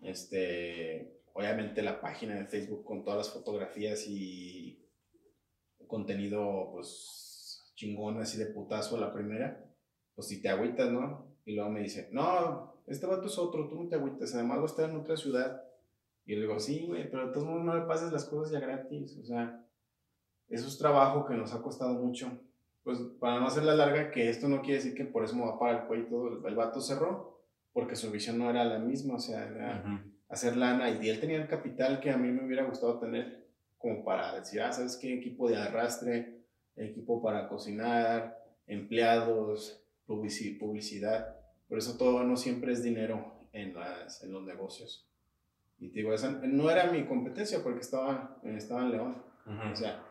[0.01, 4.81] Este, obviamente la página de Facebook con todas las fotografías y
[5.87, 9.63] contenido pues chingón así de putazo a la primera,
[10.15, 11.35] pues si te agüitas, ¿no?
[11.45, 14.63] Y luego me dice, no, este vato es otro, tú no te agüitas, además va
[14.63, 15.61] a estar en otra ciudad.
[16.25, 18.51] Y yo le digo, sí, güey, pero de todos modos no le pases las cosas
[18.51, 19.63] ya gratis, o sea,
[20.47, 22.31] eso es trabajo que nos ha costado mucho.
[22.83, 25.45] Pues para no hacer la larga, que esto no quiere decir que por eso me
[25.45, 26.27] va para el cuello y todo.
[26.27, 27.34] El, el vato cerró
[27.76, 29.99] porque su visión no era la misma, o sea, era Ujú.
[30.30, 34.05] hacer lana y él tenía el capital que a mí me hubiera gustado tener como
[34.05, 35.13] para decir, ah, ¿sabes qué?
[35.13, 36.39] Equipo de arrastre,
[36.78, 41.36] equipo para cocinar, empleados, publici- publicidad.
[41.67, 45.05] Por eso todo no siempre es dinero en, las, en los negocios.
[45.78, 49.23] Y te digo, esa no era mi competencia porque estaba, estaba en León.
[49.45, 49.71] Ujú.
[49.73, 50.01] O sea,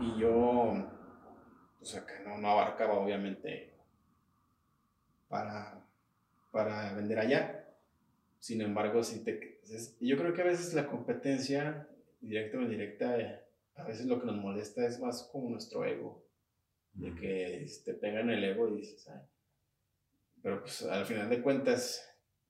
[0.00, 0.72] y yo,
[1.78, 3.74] pues acá no, no abarcaba obviamente
[5.28, 5.79] para,
[6.50, 7.68] para vender allá.
[8.38, 11.88] Sin embargo, si te, es- yo creo que a veces la competencia,
[12.20, 13.40] directa o indirecta, eh,
[13.74, 16.24] a veces lo que nos molesta es más como nuestro ego,
[16.92, 19.20] de que te pegan el ego y dices, ay.
[20.42, 22.02] Pero pues al final de cuentas,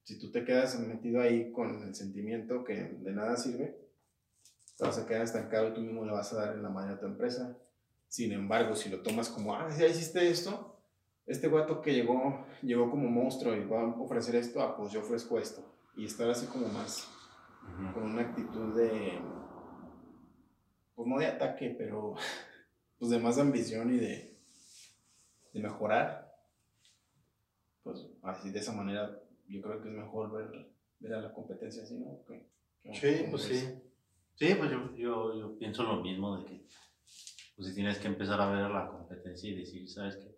[0.04, 3.76] si tú te quedas metido ahí con el sentimiento que de nada sirve,
[4.76, 6.94] te vas a quedar estancado y tú mismo le vas a dar en la madre
[6.94, 7.58] a tu empresa.
[8.08, 10.79] Sin embargo, si lo tomas como, ah, ya hiciste esto,
[11.30, 15.00] este guato que llegó, llegó como monstruo y va a ofrecer esto, ah, pues yo
[15.00, 15.62] ofrezco esto.
[15.96, 17.08] Y estar así como más,
[17.94, 19.18] con una actitud de,
[20.94, 22.14] pues no de ataque, pero
[22.98, 24.36] pues de más ambición y de,
[25.52, 26.30] de mejorar.
[27.82, 29.18] Pues así de esa manera
[29.48, 30.68] yo creo que es mejor ver,
[31.00, 32.22] ver a la competencia así, ¿no?
[32.26, 32.46] Que-
[32.82, 33.58] que- Sí, pues ves.
[33.60, 33.74] sí.
[34.34, 36.66] Sí, pues yo, yo, yo pienso lo mismo de que
[37.56, 40.29] pues si tienes que empezar a ver a la competencia y decir, ¿sabes qué?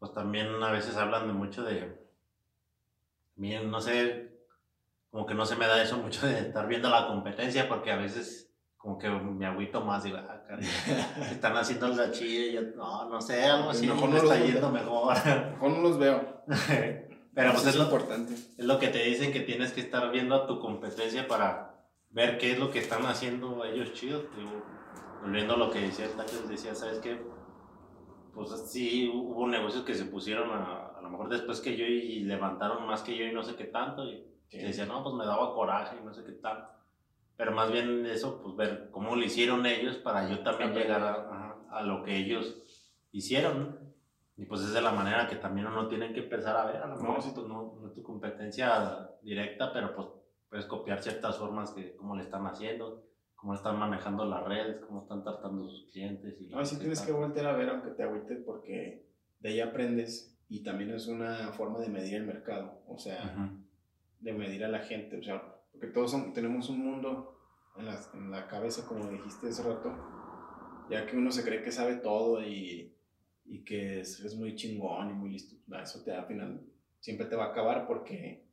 [0.00, 1.96] Pues también a veces hablan de mucho de...
[3.36, 4.30] Bien, no sé,
[5.10, 7.96] como que no se me da eso mucho de estar viendo la competencia porque a
[7.96, 10.66] veces como que me agüito más digo, ah, caray,
[11.30, 14.44] están haciendo la chida y yo, no, no sé, algo así, Mejor me no está
[14.44, 15.14] yendo mejor.
[15.26, 16.42] Mejor no los veo.
[17.34, 18.34] Pero pues Eso es lo, importante.
[18.34, 21.74] es lo que te dicen que tienes que estar viendo a tu competencia para
[22.10, 24.24] ver qué es lo que están haciendo ellos chidos.
[24.36, 24.64] Digo,
[25.22, 27.22] volviendo a lo que decía el Tacho, decía, ¿sabes qué?
[28.34, 32.20] Pues sí, hubo negocios que se pusieron a, a lo mejor después que yo y
[32.20, 34.04] levantaron más que yo y no sé qué tanto.
[34.04, 34.58] Y Sí.
[34.58, 36.68] decía, no, pues me daba coraje y no sé qué tanto.
[37.36, 41.56] Pero más bien eso, pues ver cómo lo hicieron ellos para yo también llegar a,
[41.70, 42.56] a lo que ellos
[43.12, 43.58] hicieron.
[43.60, 43.76] ¿no?
[44.36, 46.76] Y pues es de la manera que también uno tiene que empezar a ver.
[46.82, 47.30] A lo No, mejor sí.
[47.34, 50.08] pues, no, no es tu competencia directa, pero pues
[50.48, 53.04] puedes copiar ciertas formas que cómo le están haciendo,
[53.40, 56.40] cómo están manejando las redes, cómo están tratando sus clientes.
[56.40, 59.06] Y No, sí tienes que voltear a ver aunque te agüites porque
[59.40, 63.34] de ahí aprendes y también es una forma de medir el mercado, o sea,
[64.20, 67.38] de medir a la gente, o sea, porque todos son- tenemos un mundo
[67.76, 69.94] en la, en la cabeza, como dijiste hace rato,
[70.90, 72.94] ya que uno se cree que sabe todo y,
[73.46, 76.60] y que es, es muy chingón y muy listo, eso te al final
[76.98, 78.44] siempre te va a acabar porque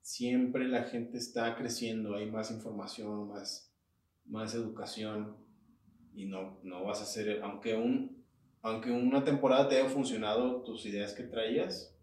[0.00, 3.71] siempre la gente está creciendo, hay más información, más,
[4.32, 5.36] más educación
[6.14, 8.24] y no, no vas a ser, aunque un,
[8.62, 11.94] aunque una temporada te haya funcionado tus ideas que traías,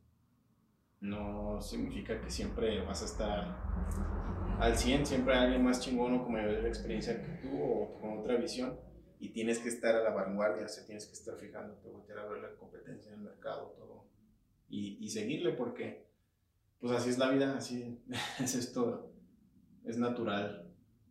[1.02, 6.24] no significa que siempre vas a estar al 100, siempre hay alguien más chingón o
[6.24, 8.78] con mayor experiencia que tú o con otra visión
[9.20, 12.28] y tienes que estar a la vanguardia, o sea, tienes que estar fijándote, voltear a
[12.28, 14.06] ver la competencia en el mercado, todo,
[14.70, 16.06] y, y seguirle porque,
[16.80, 18.00] pues así es la vida, así
[18.40, 19.12] es esto,
[19.84, 20.69] es natural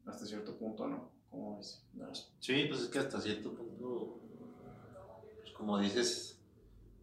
[0.09, 1.11] hasta cierto punto, ¿no?
[1.31, 1.85] ¿Cómo es?
[1.93, 2.11] No.
[2.41, 4.19] Sí, pues es que hasta cierto punto,
[5.41, 6.41] pues como dices,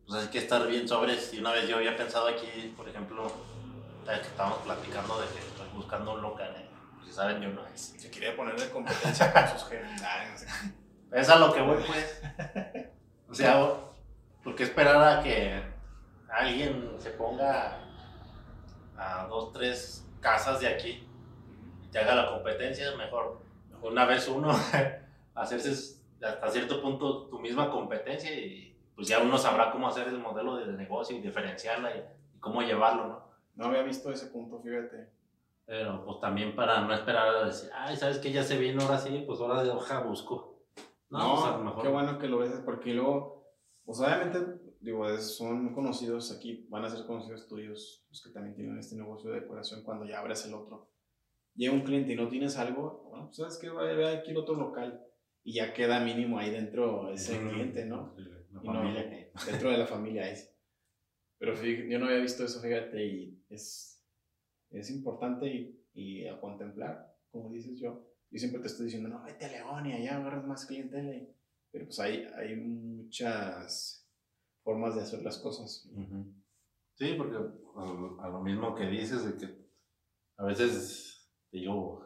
[0.08, 1.20] pues hay que estar bien sobre.
[1.20, 3.32] Si una vez yo había pensado aquí, por ejemplo,
[4.06, 6.68] que estábamos platicando de que estoy buscando un local, ¿eh?
[6.96, 7.96] pues si saben, yo no es.
[7.98, 10.48] Se quería poner de competencia con sus sé.
[11.12, 12.22] Es a lo que voy, pues.
[13.30, 13.74] O sea,
[14.44, 15.62] ¿por qué esperar a que
[16.30, 17.80] alguien se ponga
[18.98, 21.05] a dos, tres casas de aquí
[21.86, 22.96] y te haga la competencia?
[22.96, 24.52] Mejor, mejor una vez uno,
[25.36, 30.20] hacerse hasta cierto punto tu misma competencia y pues ya uno sabrá cómo hacer el
[30.20, 32.00] modelo de negocio y diferenciarla y,
[32.36, 33.26] y cómo llevarlo, ¿no?
[33.56, 35.10] No había visto ese punto, fíjate.
[35.66, 38.98] Pero pues también para no esperar a decir, ay, ¿sabes que Ya se vino ahora
[38.98, 40.64] sí, pues ahora de hoja busco.
[41.10, 41.84] No, No, pues a lo mejor.
[41.84, 43.48] qué bueno que lo ves, porque luego,
[43.84, 44.40] pues obviamente,
[44.82, 49.32] digo, son conocidos aquí, van a ser conocidos tuyos, los que también tienen este negocio
[49.32, 50.90] de decoración cuando ya abres el otro.
[51.56, 54.56] Llega un cliente y no tienes algo, bueno, pues sabes que va a aquí otro
[54.56, 55.02] local
[55.44, 57.50] y ya queda mínimo ahí dentro ese Ujú.
[57.50, 58.14] cliente, ¿no?
[58.52, 59.32] La Y no- familia que...
[59.52, 60.54] Dentro de la familia es.
[61.38, 64.02] Pero fí- yo no había visto eso, fíjate, y es,
[64.72, 68.06] es importante y, y a contemplar, como dices yo.
[68.32, 71.14] Yo siempre te estoy diciendo, no, vete a León y allá agarras más clientela.
[71.72, 74.06] Pero pues hay, hay muchas
[74.64, 75.86] formas de hacer las cosas.
[75.94, 76.34] Ujú.
[76.96, 79.66] Sí, porque a, a lo mismo que dices, de que
[80.38, 81.15] a veces,
[81.60, 82.06] digo,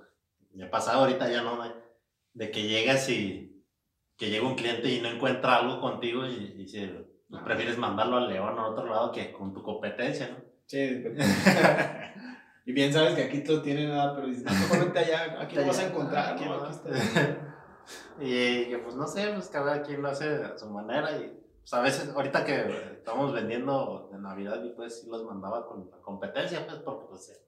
[0.54, 1.62] me ha pasado ahorita ya no,
[2.34, 3.64] de, que llegas y
[4.18, 6.88] que llega un cliente y no encuentra algo contigo y, y
[7.30, 10.38] pues, prefieres mandarlo al León o a otro lado que con tu competencia, ¿no?
[10.66, 11.16] Sí, pero-
[12.66, 15.80] y bien sabes que aquí todo tiene nada, pero dices, no, allá, aquí lo vas
[15.80, 16.58] a encontrar, Aquí ¿no?
[16.58, 16.64] no.
[16.66, 17.56] Aquí está.
[18.22, 21.82] y pues no sé, pues cada quien lo hace a su manera y pues a
[21.82, 26.66] veces ahorita que estamos vendiendo de Navidad y pues sí los mandaba con la competencia
[26.68, 27.42] pues porque pues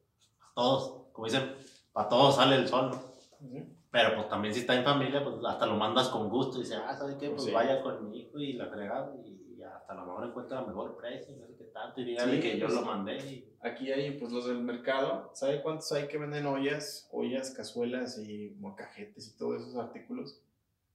[0.55, 1.53] todos, como dicen,
[1.93, 3.71] para todos sale el sol, ¿no?
[3.91, 6.75] Pero pues también si está en familia pues hasta lo mandas con gusto y dice,
[6.75, 7.29] ah, ¿sabes qué?
[7.29, 7.51] Pues Sí.
[7.51, 11.35] vaya con mi hijo y la fregada y hasta a lo mejor encuentra mejor precio,
[11.35, 14.17] no sé qué tanto y dígale Sí, que yo pues, lo mandé y Aquí hay
[14.17, 19.37] pues los del mercado, ¿sabe cuántos hay que venden ollas, ollas, cazuelas y molcajetes y
[19.37, 20.41] todos esos artículos?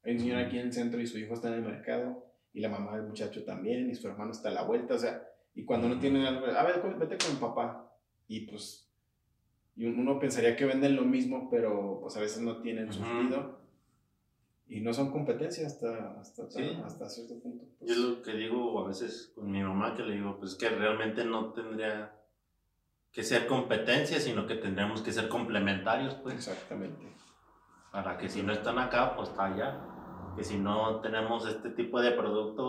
[0.03, 2.61] Hay un señor aquí en el centro y su hijo está en el mercado y
[2.61, 5.23] la mamá del muchacho también y su hermano está a la vuelta, o sea,
[5.55, 7.89] y cuando no tienen algo, a ver, vete con el papá
[8.27, 8.86] y pues
[9.77, 12.95] y un- uno pensaría que venden lo mismo, pero pues a veces no tienen Ujú.
[12.99, 13.59] sufrido
[14.68, 16.79] y no son competencias hasta, hasta, Sí.
[16.85, 17.64] hasta cierto punto.
[17.64, 17.91] Yo pues.
[17.93, 21.24] es lo que digo a veces con mi mamá, que le digo, pues que realmente
[21.24, 22.12] no tendría
[23.12, 27.07] que ser competencia, sino que tendríamos que ser complementarios, pues, Exactamente.
[27.93, 29.81] para que si no están acá, pues está allá.
[30.37, 32.66] Que si no tenemos este tipo de producto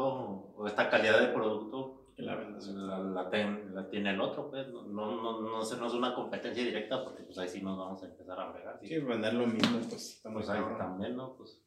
[0.56, 4.68] o esta calidad de producto, Que la la, la ten- la tiene el otro, pues,
[4.70, 7.78] no, no, no, no, se- no es una competencia directa, porque pues ahí sí nos
[7.78, 8.80] vamos a empezar a fregar.
[8.82, 11.36] Sí, vender lo mismo, pues pues ahí también, ¿no?
[11.38, 11.62] Pues,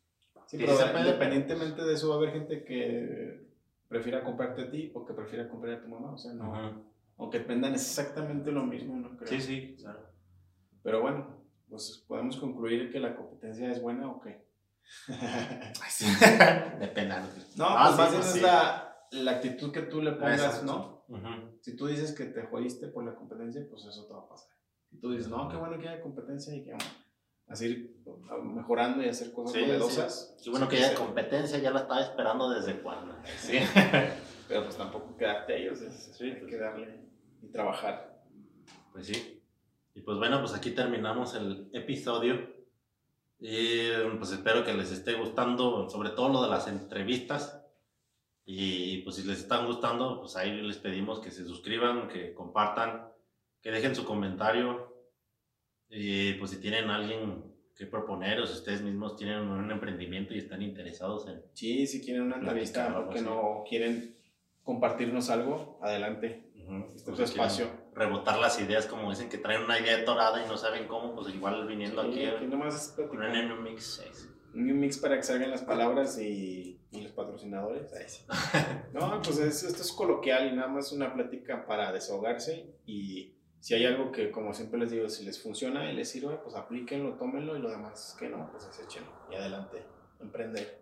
[0.46, 3.46] Sí, Sí, pero se puede, independientemente de eso va a haber gente que
[3.86, 6.82] prefiera comprarte a ti o que prefiera comprar a tu mamá, o sea, no, ujú.
[7.18, 9.28] aunque vendan exactamente lo mismo, no creo.
[9.28, 10.00] Sí, sí, claro.
[10.82, 11.36] Pero bueno,
[11.68, 14.44] pues podemos concluir que la competencia es buena o qué.
[16.80, 17.14] Depende.
[17.56, 18.40] no, Ah, pues sí, más bien pues es sí.
[18.40, 21.04] la, la actitud que tú le pongas, Exacto.
[21.08, 21.16] ¿no?
[21.16, 21.58] Ujú.
[21.60, 24.50] Si tú dices que te jodiste por la competencia, pues eso te va a pasar.
[24.90, 26.86] Si tú dices, no, qué bueno que haya competencia y que vamos
[27.48, 27.96] a seguir
[28.44, 30.36] mejorando y hacer cosas Sí, novedosas.
[30.42, 33.14] Qué bueno sí que haya competencia, ya la estaba esperando desde cuando.
[33.38, 33.58] Sí.
[34.48, 36.50] Pero pues tampoco quedarte a ellos, es- Sí, hay pues.
[36.50, 37.00] que darle
[37.42, 38.22] y trabajar.
[38.92, 39.42] Pues sí.
[39.94, 42.34] Y pues bueno, pues aquí terminamos el episodio.
[43.38, 47.59] Y pues espero que les esté gustando, sobre todo lo de las entrevistas.
[48.52, 53.06] Y pues si les están gustando, pues ahí les pedimos que se suscriban, que compartan,
[53.62, 54.92] que dejen su comentario.
[55.88, 57.44] Y pues si tienen alguien
[57.76, 61.40] que proponer o si ustedes mismos tienen un emprendimiento y están interesados en...
[61.54, 63.24] Sí, si quieren una entrevista pues, sí.
[63.24, 64.16] no quieren
[64.64, 66.50] compartirnos algo, adelante.
[66.96, 67.70] Este es o tu espacio.
[67.94, 71.32] Rebotar las ideas, como dicen que traen una idea torada y no saben cómo, pues
[71.32, 73.52] igual viniendo Sí, aquí aquí nomás es platicar.
[73.52, 74.28] un mix seis.
[74.54, 77.92] Un mix para que salgan las palabras y, y los patrocinadores.
[77.92, 78.24] Ahí sí.
[78.92, 83.74] No, pues es- esto es coloquial y nada más una plática para desahogarse y si
[83.74, 87.16] hay algo que, como siempre les digo, si les funciona y les sirve, pues aplíquenlo,
[87.16, 89.84] tómenlo y lo demás que no, pues deséchenlo y adelante,
[90.18, 90.80] emprender.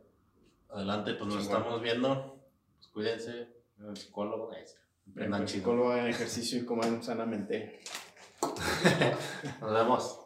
[0.70, 1.56] Adelante, pues nos Chingón.
[1.58, 2.40] estamos viendo
[2.76, 3.48] Pues cuídense,
[3.80, 4.78] el psicólogo, es.
[5.10, 5.58] Aprendan chido.
[5.58, 7.80] psicólogo, hagan ejercicio y coman sanamente.
[9.60, 10.20] Nos vemos.